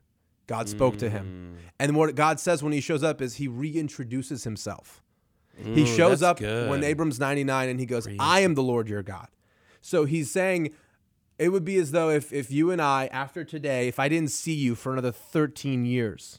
God 0.47 0.69
spoke 0.69 0.97
to 0.99 1.07
Mm. 1.09 1.13
him. 1.13 1.57
And 1.79 1.97
what 1.97 2.15
God 2.15 2.41
says 2.41 2.63
when 2.63 2.73
he 2.73 2.81
shows 2.81 3.03
up 3.03 3.21
is 3.23 3.35
he 3.35 3.49
reintroduces 3.49 4.45
himself. 4.45 5.03
he 5.57 5.85
shows 5.85 6.23
up 6.23 6.39
good. 6.39 6.71
when 6.71 6.83
Abram's 6.83 7.21
99 7.21 7.69
and 7.69 7.79
he 7.79 7.85
goes, 7.87 8.09
I 8.19 8.41
am 8.41 8.55
the 8.55 8.63
Lord 8.63 8.89
your 8.89 9.03
God. 9.03 9.29
So 9.83 10.05
he's 10.07 10.31
saying 10.31 10.71
it 11.43 11.49
would 11.49 11.65
be 11.65 11.77
as 11.77 11.91
though 11.91 12.09
if, 12.11 12.33
if 12.33 12.51
you 12.51 12.71
and 12.71 12.81
I, 12.81 13.07
after 13.09 13.43
today, 13.45 13.89
if 13.89 13.99
I 13.99 14.09
didn't 14.09 14.31
see 14.31 14.55
you 14.55 14.75
for 14.75 14.93
another 14.93 15.11
13 15.11 15.85
years 15.85 16.39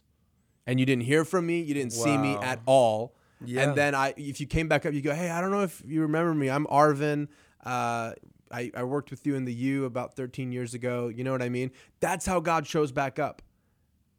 and 0.65 0.79
you 0.79 0.85
didn't 0.85 1.03
hear 1.03 1.25
from 1.25 1.45
me, 1.45 1.59
you 1.59 1.73
didn't 1.73 1.91
see 1.91 2.17
me 2.17 2.35
at 2.35 2.61
all. 2.65 3.13
Yeah. 3.43 3.63
And 3.63 3.75
then 3.75 3.95
I, 3.95 4.13
if 4.15 4.39
you 4.39 4.47
came 4.47 4.69
back 4.69 4.85
up, 4.85 4.93
you 4.93 5.01
go, 5.01 5.13
hey, 5.13 5.29
I 5.29 5.41
don't 5.41 5.51
know 5.51 5.63
if 5.63 5.81
you 5.85 6.01
remember 6.03 6.33
me. 6.33 6.49
I'm 6.49 6.65
Arvin. 6.67 7.27
Uh, 7.65 8.13
I, 8.49 8.71
I 8.75 8.83
worked 8.83 9.11
with 9.11 9.27
you 9.27 9.35
in 9.35 9.43
the 9.43 9.53
U 9.53 9.83
about 9.85 10.15
13 10.15 10.53
years 10.53 10.73
ago. 10.73 11.09
You 11.09 11.25
know 11.25 11.33
what 11.33 11.41
I 11.41 11.49
mean? 11.49 11.71
That's 11.99 12.25
how 12.25 12.39
God 12.39 12.65
shows 12.65 12.93
back 12.93 13.19
up 13.19 13.41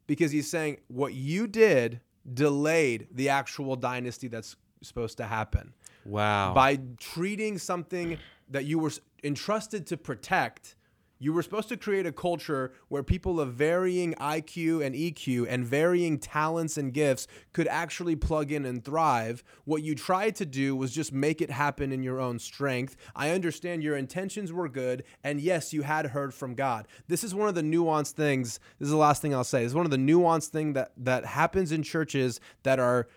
because 0.06 0.32
he's 0.32 0.50
saying 0.50 0.78
what 0.88 1.14
you 1.14 1.46
did 1.46 2.00
delayed 2.30 3.08
the 3.10 3.30
actual 3.30 3.76
dynasty 3.76 4.28
that's 4.28 4.56
supposed 4.82 5.16
to 5.16 5.24
happen 5.24 5.72
Wow. 6.04 6.52
by 6.52 6.78
treating 6.98 7.56
something 7.56 8.18
that 8.50 8.66
you 8.66 8.78
were 8.78 8.92
entrusted 9.24 9.86
to 9.88 9.96
protect. 9.96 10.76
You 11.20 11.32
were 11.32 11.42
supposed 11.42 11.68
to 11.70 11.76
create 11.76 12.06
a 12.06 12.12
culture 12.12 12.72
where 12.88 13.02
people 13.02 13.40
of 13.40 13.54
varying 13.54 14.14
IQ 14.14 14.84
and 14.84 14.94
EQ 14.94 15.46
and 15.48 15.64
varying 15.64 16.18
talents 16.18 16.76
and 16.76 16.92
gifts 16.92 17.26
could 17.52 17.68
actually 17.68 18.16
plug 18.16 18.52
in 18.52 18.66
and 18.66 18.84
thrive. 18.84 19.42
What 19.64 19.82
you 19.82 19.94
tried 19.94 20.34
to 20.36 20.44
do 20.44 20.76
was 20.76 20.92
just 20.92 21.12
make 21.12 21.40
it 21.40 21.50
happen 21.50 21.92
in 21.92 22.02
your 22.02 22.20
own 22.20 22.38
strength. 22.38 22.96
I 23.16 23.30
understand 23.30 23.82
your 23.82 23.96
intentions 23.96 24.52
were 24.52 24.68
good, 24.68 25.04
and 25.22 25.40
yes, 25.40 25.72
you 25.72 25.82
had 25.82 26.06
heard 26.06 26.34
from 26.34 26.54
God. 26.54 26.88
This 27.08 27.24
is 27.24 27.34
one 27.34 27.48
of 27.48 27.54
the 27.54 27.62
nuanced 27.62 28.12
things. 28.12 28.58
This 28.78 28.86
is 28.86 28.92
the 28.92 28.98
last 28.98 29.22
thing 29.22 29.34
I'll 29.34 29.44
say. 29.44 29.62
This 29.62 29.70
is 29.70 29.76
one 29.76 29.86
of 29.86 29.92
the 29.92 29.96
nuanced 29.96 30.48
thing 30.48 30.74
that 30.74 30.92
that 30.98 31.24
happens 31.24 31.72
in 31.72 31.82
churches 31.82 32.38
that 32.64 32.78
are 32.78 33.08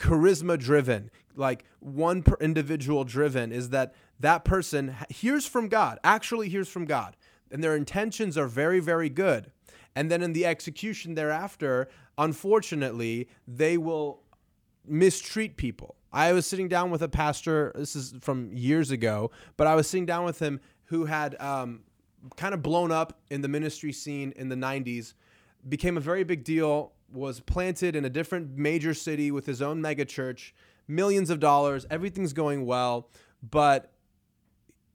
charisma 0.00 0.58
driven 0.58 1.10
like 1.36 1.64
one 1.80 2.22
per 2.22 2.36
individual 2.40 3.04
driven 3.04 3.52
is 3.52 3.70
that 3.70 3.94
that 4.22 4.44
person 4.44 4.96
hears 5.08 5.46
from 5.46 5.68
god 5.68 5.98
actually 6.02 6.48
hears 6.48 6.68
from 6.68 6.84
god 6.84 7.16
and 7.52 7.62
their 7.62 7.76
intentions 7.76 8.36
are 8.38 8.48
very 8.48 8.80
very 8.80 9.10
good. 9.10 9.52
And 9.94 10.10
then 10.10 10.22
in 10.22 10.32
the 10.32 10.46
execution 10.46 11.14
thereafter 11.14 11.88
unfortunately 12.18 13.28
they 13.46 13.76
will 13.76 14.22
mistreat 14.86 15.56
people. 15.56 15.96
I 16.12 16.32
was 16.32 16.46
sitting 16.46 16.68
down 16.68 16.90
with 16.90 17.02
a 17.02 17.08
pastor 17.08 17.72
this 17.74 17.94
is 17.94 18.14
from 18.20 18.52
years 18.52 18.90
ago 18.90 19.30
but 19.56 19.66
i 19.66 19.74
was 19.74 19.86
sitting 19.86 20.06
down 20.06 20.24
with 20.24 20.38
him 20.38 20.60
who 20.84 21.06
had 21.06 21.40
um, 21.40 21.80
kind 22.36 22.54
of 22.54 22.62
blown 22.62 22.90
up 22.90 23.18
in 23.30 23.40
the 23.40 23.48
ministry 23.48 23.92
scene 23.92 24.32
in 24.36 24.48
the 24.48 24.56
90s 24.56 25.14
became 25.68 25.96
a 25.96 26.00
very 26.00 26.24
big 26.24 26.44
deal 26.44 26.92
was 27.12 27.40
planted 27.40 27.94
in 27.94 28.04
a 28.04 28.10
different 28.10 28.56
major 28.56 28.94
city 28.94 29.30
with 29.30 29.46
his 29.46 29.62
own 29.62 29.80
mega 29.80 30.04
church 30.04 30.54
millions 30.86 31.30
of 31.30 31.40
dollars 31.40 31.86
everything's 31.90 32.32
going 32.32 32.66
well 32.66 33.08
but 33.42 33.91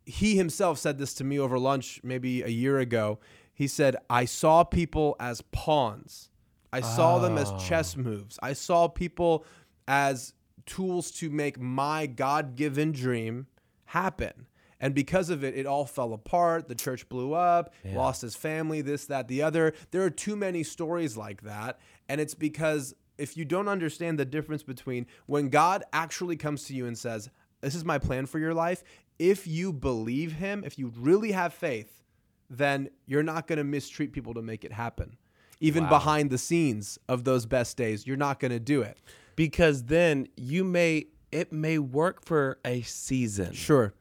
he 0.07 0.37
himself 0.37 0.79
said 0.79 0.97
this 0.97 1.13
to 1.15 1.23
me 1.23 1.37
over 1.37 1.59
lunch 1.59 1.99
maybe 2.03 2.41
a 2.41 2.47
year 2.47 2.79
ago. 2.79 3.19
He 3.53 3.67
said, 3.67 3.97
I 4.09 4.25
saw 4.25 4.63
people 4.63 5.15
as 5.19 5.41
pawns. 5.51 6.29
I 6.71 6.81
saw 6.81 7.19
them 7.19 7.37
as 7.37 7.51
oh. 7.51 7.57
chess 7.59 7.97
moves. 7.97 8.37
I 8.41 8.53
saw 8.53 8.87
people 8.87 9.45
as 9.87 10.33
tools 10.65 11.11
to 11.11 11.29
make 11.29 11.59
my 11.59 12.05
God 12.05 12.55
given 12.55 12.91
dream 12.91 13.47
happen. 13.85 14.47
And 14.79 14.93
because 14.93 15.29
of 15.29 15.43
it, 15.43 15.57
it 15.57 15.65
all 15.65 15.85
fell 15.85 16.13
apart. 16.13 16.67
The 16.67 16.75
church 16.75 17.09
blew 17.09 17.33
up, 17.33 17.73
lost 17.83 18.21
his 18.21 18.35
family, 18.35 18.81
this, 18.81 19.05
that, 19.05 19.27
the 19.27 19.41
other. 19.41 19.73
There 19.91 20.03
are 20.03 20.09
too 20.09 20.35
many 20.35 20.63
stories 20.63 21.17
like 21.17 21.41
that. 21.41 21.79
And 22.07 22.21
it's 22.21 22.35
because 22.35 22.93
if 23.17 23.35
you 23.35 23.43
don't 23.43 23.67
understand 23.67 24.19
the 24.19 24.25
difference 24.25 24.61
between 24.63 25.07
when 25.25 25.49
God 25.49 25.83
actually 25.93 26.37
comes 26.37 26.65
to 26.65 26.75
you 26.75 26.85
and 26.85 26.97
says, 26.97 27.29
This 27.61 27.73
is 27.73 27.83
my 27.83 27.97
plan 27.97 28.27
for 28.27 28.37
your 28.37 28.53
life, 28.53 28.83
if 29.19 29.47
you 29.47 29.73
believe 29.73 30.33
him, 30.33 30.63
if 30.63 30.77
you 30.77 30.91
really 30.97 31.31
have 31.31 31.53
faith, 31.53 32.03
then 32.49 32.89
you're 33.05 33.23
not 33.23 33.47
going 33.47 33.57
to 33.57 33.63
mistreat 33.63 34.13
people 34.13 34.33
to 34.35 34.41
make 34.41 34.63
it 34.63 34.71
happen. 34.71 35.17
Even 35.59 35.83
Wow. 35.85 35.89
behind 35.89 36.29
the 36.29 36.37
scenes 36.37 36.99
of 37.09 37.23
those 37.23 37.45
best 37.45 37.77
days, 37.77 38.05
you're 38.05 38.15
not 38.17 38.39
going 38.39 38.51
to 38.51 38.59
do 38.59 38.81
it. 38.81 38.97
because 39.35 39.83
then 39.85 40.27
you 40.35 40.63
may 40.63 41.05
it 41.31 41.51
may 41.51 41.77
work 41.77 42.23
for 42.25 42.57
a 42.65 42.81
season, 42.83 43.53
Sure. 43.53 43.93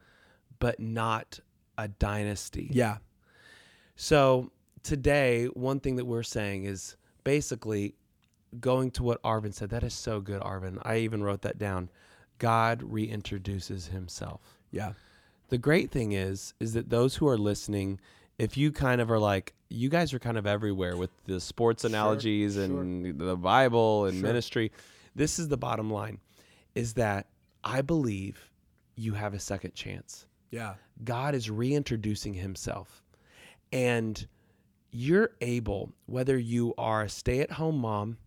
but 0.59 0.79
not 0.79 1.39
a 1.77 1.87
dynasty. 1.89 2.69
Yeah. 2.71 2.97
So 3.95 4.51
today, 4.83 5.45
one 5.47 5.79
thing 5.79 5.95
that 5.97 6.05
we're 6.05 6.23
saying 6.23 6.63
is 6.63 6.95
basically 7.23 7.95
going 8.59 8.91
to 8.91 9.03
what 9.03 9.21
Arvin 9.23 9.53
said. 9.53 9.69
That 9.69 9.83
is 9.83 9.93
so 9.93 10.21
good, 10.21 10.41
Arvin. 10.41 10.79
I 10.83 10.97
even 10.99 11.21
wrote 11.23 11.41
that 11.41 11.57
down. 11.57 11.89
God 12.39 12.79
reintroduces 12.81 13.89
himself. 13.89 14.59
Yeah. 14.71 14.93
The 15.49 15.57
great 15.57 15.91
thing 15.91 16.11
is, 16.11 16.53
is 16.59 16.73
that 16.73 16.89
those 16.89 17.15
who 17.15 17.27
are 17.27 17.37
listening, 17.37 17.99
if 18.37 18.57
you 18.57 18.71
kind 18.71 18.99
of 19.01 19.09
are 19.09 19.19
like, 19.19 19.53
you 19.69 19.89
guys 19.89 20.13
are 20.13 20.19
kind 20.19 20.37
of 20.37 20.45
everywhere 20.47 20.95
with 20.97 21.09
the 21.25 21.39
sports 21.39 21.83
analogies 21.83 22.57
and 22.57 23.19
the 23.19 23.35
Bible 23.35 24.05
and 24.05 24.15
Sure. 24.19 24.27
ministry. 24.27 24.71
This 25.15 25.39
is 25.39 25.47
the 25.47 25.57
bottom 25.57 25.89
line 25.91 26.19
is 26.75 26.93
that 26.93 27.27
I 27.63 27.81
believe 27.81 28.51
you 28.95 29.13
have 29.13 29.33
a 29.33 29.39
second 29.39 29.73
chance. 29.73 30.25
Yeah. 30.51 30.75
God 31.03 31.35
is 31.35 31.49
reintroducing 31.49 32.33
himself. 32.33 33.03
And 33.73 34.25
you're 34.91 35.31
able, 35.41 35.91
whether 36.05 36.37
you 36.37 36.73
are 36.77 37.03
a 37.03 37.09
stay 37.09 37.39
at 37.41 37.51
home 37.51 37.79
mom 37.79 38.17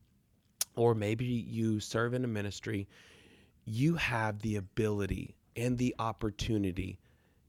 or 0.77 0.95
maybe 0.95 1.25
you 1.25 1.81
serve 1.81 2.13
in 2.13 2.25
a 2.25 2.29
ministry, 2.29 2.87
you 3.65 3.95
have 3.95 4.41
the 4.41 4.57
ability 4.57 5.35
and 5.57 5.79
the 5.79 5.95
opportunity 5.99 6.99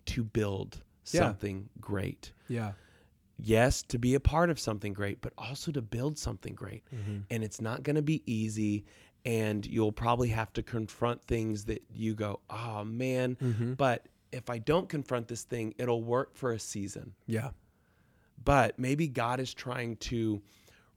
to 0.07 0.23
build 0.23 0.83
Yeah. 1.11 1.21
something 1.21 1.69
great. 1.79 2.31
Yeah. 2.47 2.73
Yes, 3.37 3.81
to 3.83 3.97
be 3.97 4.13
a 4.13 4.19
part 4.19 4.49
of 4.49 4.59
something 4.59 4.93
great, 4.93 5.19
but 5.21 5.33
also 5.37 5.71
to 5.71 5.81
build 5.81 6.17
something 6.17 6.53
great. 6.53 6.83
Mm-hmm. 6.93 7.19
And 7.31 7.43
it's 7.43 7.59
not 7.59 7.81
going 7.83 7.95
to 7.95 8.01
be 8.01 8.21
easy. 8.31 8.85
And 9.25 9.65
you'll 9.65 9.91
probably 9.91 10.29
have 10.29 10.53
to 10.53 10.63
confront 10.63 11.23
things 11.23 11.65
that 11.65 11.83
you 11.91 12.13
go, 12.13 12.39
oh 12.49 12.83
man. 12.83 13.35
Mm-hmm. 13.41 13.73
But 13.73 14.07
if 14.31 14.49
I 14.49 14.59
don't 14.59 14.87
confront 14.89 15.27
this 15.27 15.43
thing, 15.43 15.73
it'll 15.77 16.03
work 16.03 16.35
for 16.35 16.51
a 16.51 16.59
season. 16.59 17.13
Yeah. 17.25 17.49
But 18.43 18.79
maybe 18.79 19.07
God 19.07 19.39
is 19.39 19.53
trying 19.53 19.97
to 19.97 20.41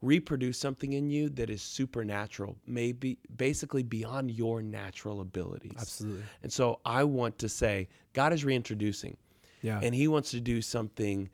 reproduce 0.05 0.57
something 0.57 0.93
in 0.93 1.09
you 1.09 1.29
that 1.29 1.49
is 1.49 1.61
supernatural, 1.61 2.57
maybe 2.67 3.17
basically 3.35 3.83
beyond 3.83 4.31
your 4.31 4.61
natural 4.61 5.21
abilities. 5.21 5.77
Absolutely. 5.79 6.23
And 6.43 6.51
so 6.51 6.79
I 6.85 7.03
want 7.03 7.37
to 7.39 7.49
say, 7.49 7.87
God 8.13 8.33
is 8.33 8.45
reintroducing 8.45 9.17
Yeah. 9.61 9.79
and 9.81 9.93
he 9.95 10.07
wants 10.07 10.31
to 10.31 10.39
do 10.39 10.61
something 10.61 11.29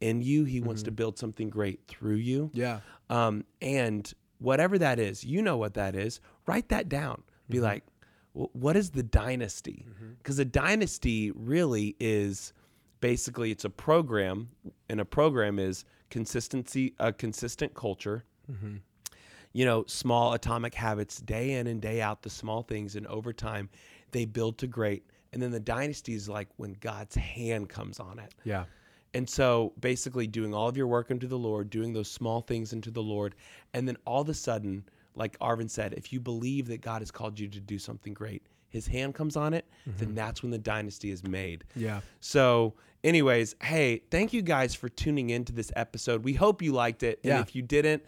in 0.00 0.22
you. 0.22 0.44
He 0.44 0.60
wants 0.60 0.82
mm-hmm. 0.82 0.86
to 0.86 0.92
build 0.92 1.18
something 1.18 1.50
great 1.50 1.80
through 1.88 2.16
you. 2.16 2.50
yeah. 2.52 2.80
Um, 3.08 3.44
and 3.60 4.12
whatever 4.38 4.78
that 4.78 4.98
is, 4.98 5.24
you 5.24 5.42
know 5.42 5.56
what 5.56 5.74
that 5.74 5.94
is. 5.94 6.20
Write 6.46 6.68
that 6.68 6.88
down. 6.88 7.22
Be 7.48 7.56
mm-hmm. 7.56 7.64
like, 7.64 7.84
"Wh- 8.32 8.54
what 8.54 8.76
is 8.76 8.90
the 8.90 9.02
dynasty? 9.02 9.84
Mm-hmm. 9.88 10.12
Because 10.18 10.38
a 10.38 10.44
dynasty 10.44 11.32
really 11.32 11.96
is 11.98 12.52
basically 13.00 13.50
it's 13.50 13.64
a 13.64 13.70
program, 13.70 14.50
and 14.88 15.00
a 15.00 15.04
program 15.04 15.58
is 15.58 15.84
consistency, 16.10 16.94
a 16.98 17.12
consistent 17.12 17.74
culture. 17.74 18.24
Mm-hmm. 18.50 18.76
You 19.52 19.64
know, 19.64 19.84
small 19.86 20.34
atomic 20.34 20.74
habits, 20.74 21.20
day 21.20 21.52
in 21.54 21.66
and 21.66 21.80
day 21.80 22.00
out, 22.00 22.22
the 22.22 22.30
small 22.30 22.62
things, 22.62 22.94
and 22.94 23.06
over 23.08 23.32
time, 23.32 23.68
they 24.12 24.24
build 24.24 24.58
to 24.58 24.66
great. 24.66 25.04
And 25.32 25.42
then 25.42 25.50
the 25.50 25.60
dynasty 25.60 26.14
is 26.14 26.28
like 26.28 26.48
when 26.56 26.76
God's 26.80 27.16
hand 27.16 27.68
comes 27.68 27.98
on 27.98 28.18
it. 28.18 28.32
Yeah. 28.44 28.64
And 29.12 29.28
so 29.28 29.72
basically 29.80 30.28
doing 30.28 30.54
all 30.54 30.68
of 30.68 30.76
your 30.76 30.86
work 30.86 31.10
unto 31.10 31.26
the 31.26 31.38
Lord, 31.38 31.68
doing 31.68 31.92
those 31.92 32.10
small 32.10 32.40
things 32.42 32.72
unto 32.72 32.92
the 32.92 33.02
Lord, 33.02 33.34
and 33.74 33.88
then 33.88 33.96
all 34.04 34.22
of 34.22 34.28
a 34.28 34.34
sudden, 34.34 34.84
like 35.16 35.36
Arvin 35.40 35.68
said, 35.68 35.94
if 35.94 36.12
you 36.12 36.20
believe 36.20 36.68
that 36.68 36.80
God 36.80 37.02
has 37.02 37.10
called 37.10 37.38
you 37.38 37.48
to 37.48 37.60
do 37.60 37.78
something 37.78 38.14
great, 38.14 38.44
his 38.70 38.86
hand 38.86 39.14
comes 39.14 39.36
on 39.36 39.52
it, 39.52 39.66
then 39.84 40.08
mm-hmm. 40.08 40.14
that's 40.14 40.42
when 40.42 40.50
the 40.50 40.58
dynasty 40.58 41.10
is 41.10 41.22
made. 41.22 41.64
Yeah. 41.76 42.00
So, 42.20 42.74
anyways, 43.04 43.56
hey, 43.62 44.02
thank 44.10 44.32
you 44.32 44.42
guys 44.42 44.74
for 44.74 44.88
tuning 44.88 45.30
into 45.30 45.52
this 45.52 45.70
episode. 45.76 46.24
We 46.24 46.32
hope 46.32 46.62
you 46.62 46.72
liked 46.72 47.02
it. 47.02 47.20
Yeah. 47.22 47.38
And 47.38 47.46
if 47.46 47.54
you 47.54 47.62
didn't, 47.62 48.04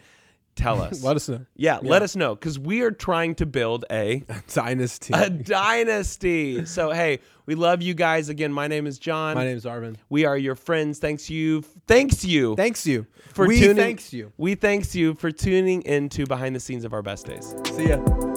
tell 0.55 0.81
us. 0.81 1.03
Let 1.03 1.15
us 1.15 1.27
know. 1.29 1.45
yeah, 1.55 1.79
let 1.81 2.01
us 2.01 2.15
know 2.15 2.35
because 2.35 2.57
we 2.57 2.81
are 2.81 2.91
trying 2.91 3.35
to 3.35 3.45
build 3.45 3.85
a 3.91 4.23
Dynasty. 4.47 5.13
a 5.13 5.29
dynasty. 5.29 6.65
So 6.65 6.91
hey, 6.91 7.19
we 7.45 7.55
love 7.55 7.81
you 7.81 7.93
guys 7.93 8.29
again. 8.29 8.53
My 8.53 8.67
name 8.67 8.87
is 8.87 8.97
John. 8.99 9.35
My 9.35 9.45
name 9.45 9.57
is 9.57 9.65
Arvin. 9.65 9.95
We 10.09 10.25
are 10.25 10.37
your 10.37 10.55
friends. 10.55 10.99
Thanks 10.99 11.29
you. 11.29 11.61
Thanks 11.87 12.23
you 12.23 12.55
Thanks 12.55 12.85
you. 12.85 13.05
for 13.33 13.47
we 13.47 13.59
tuning. 13.59 13.75
thanks 13.75 14.13
you. 14.13 14.31
We 14.37 14.55
thanks 14.55 14.95
you 14.95 15.15
for 15.15 15.31
tuning 15.31 15.81
into 15.83 16.25
behind 16.25 16.55
the 16.55 16.59
scenes 16.59 16.85
of 16.85 16.93
our 16.93 17.01
best 17.01 17.25
days. 17.25 17.53
See 17.75 17.89
ya. 17.89 18.32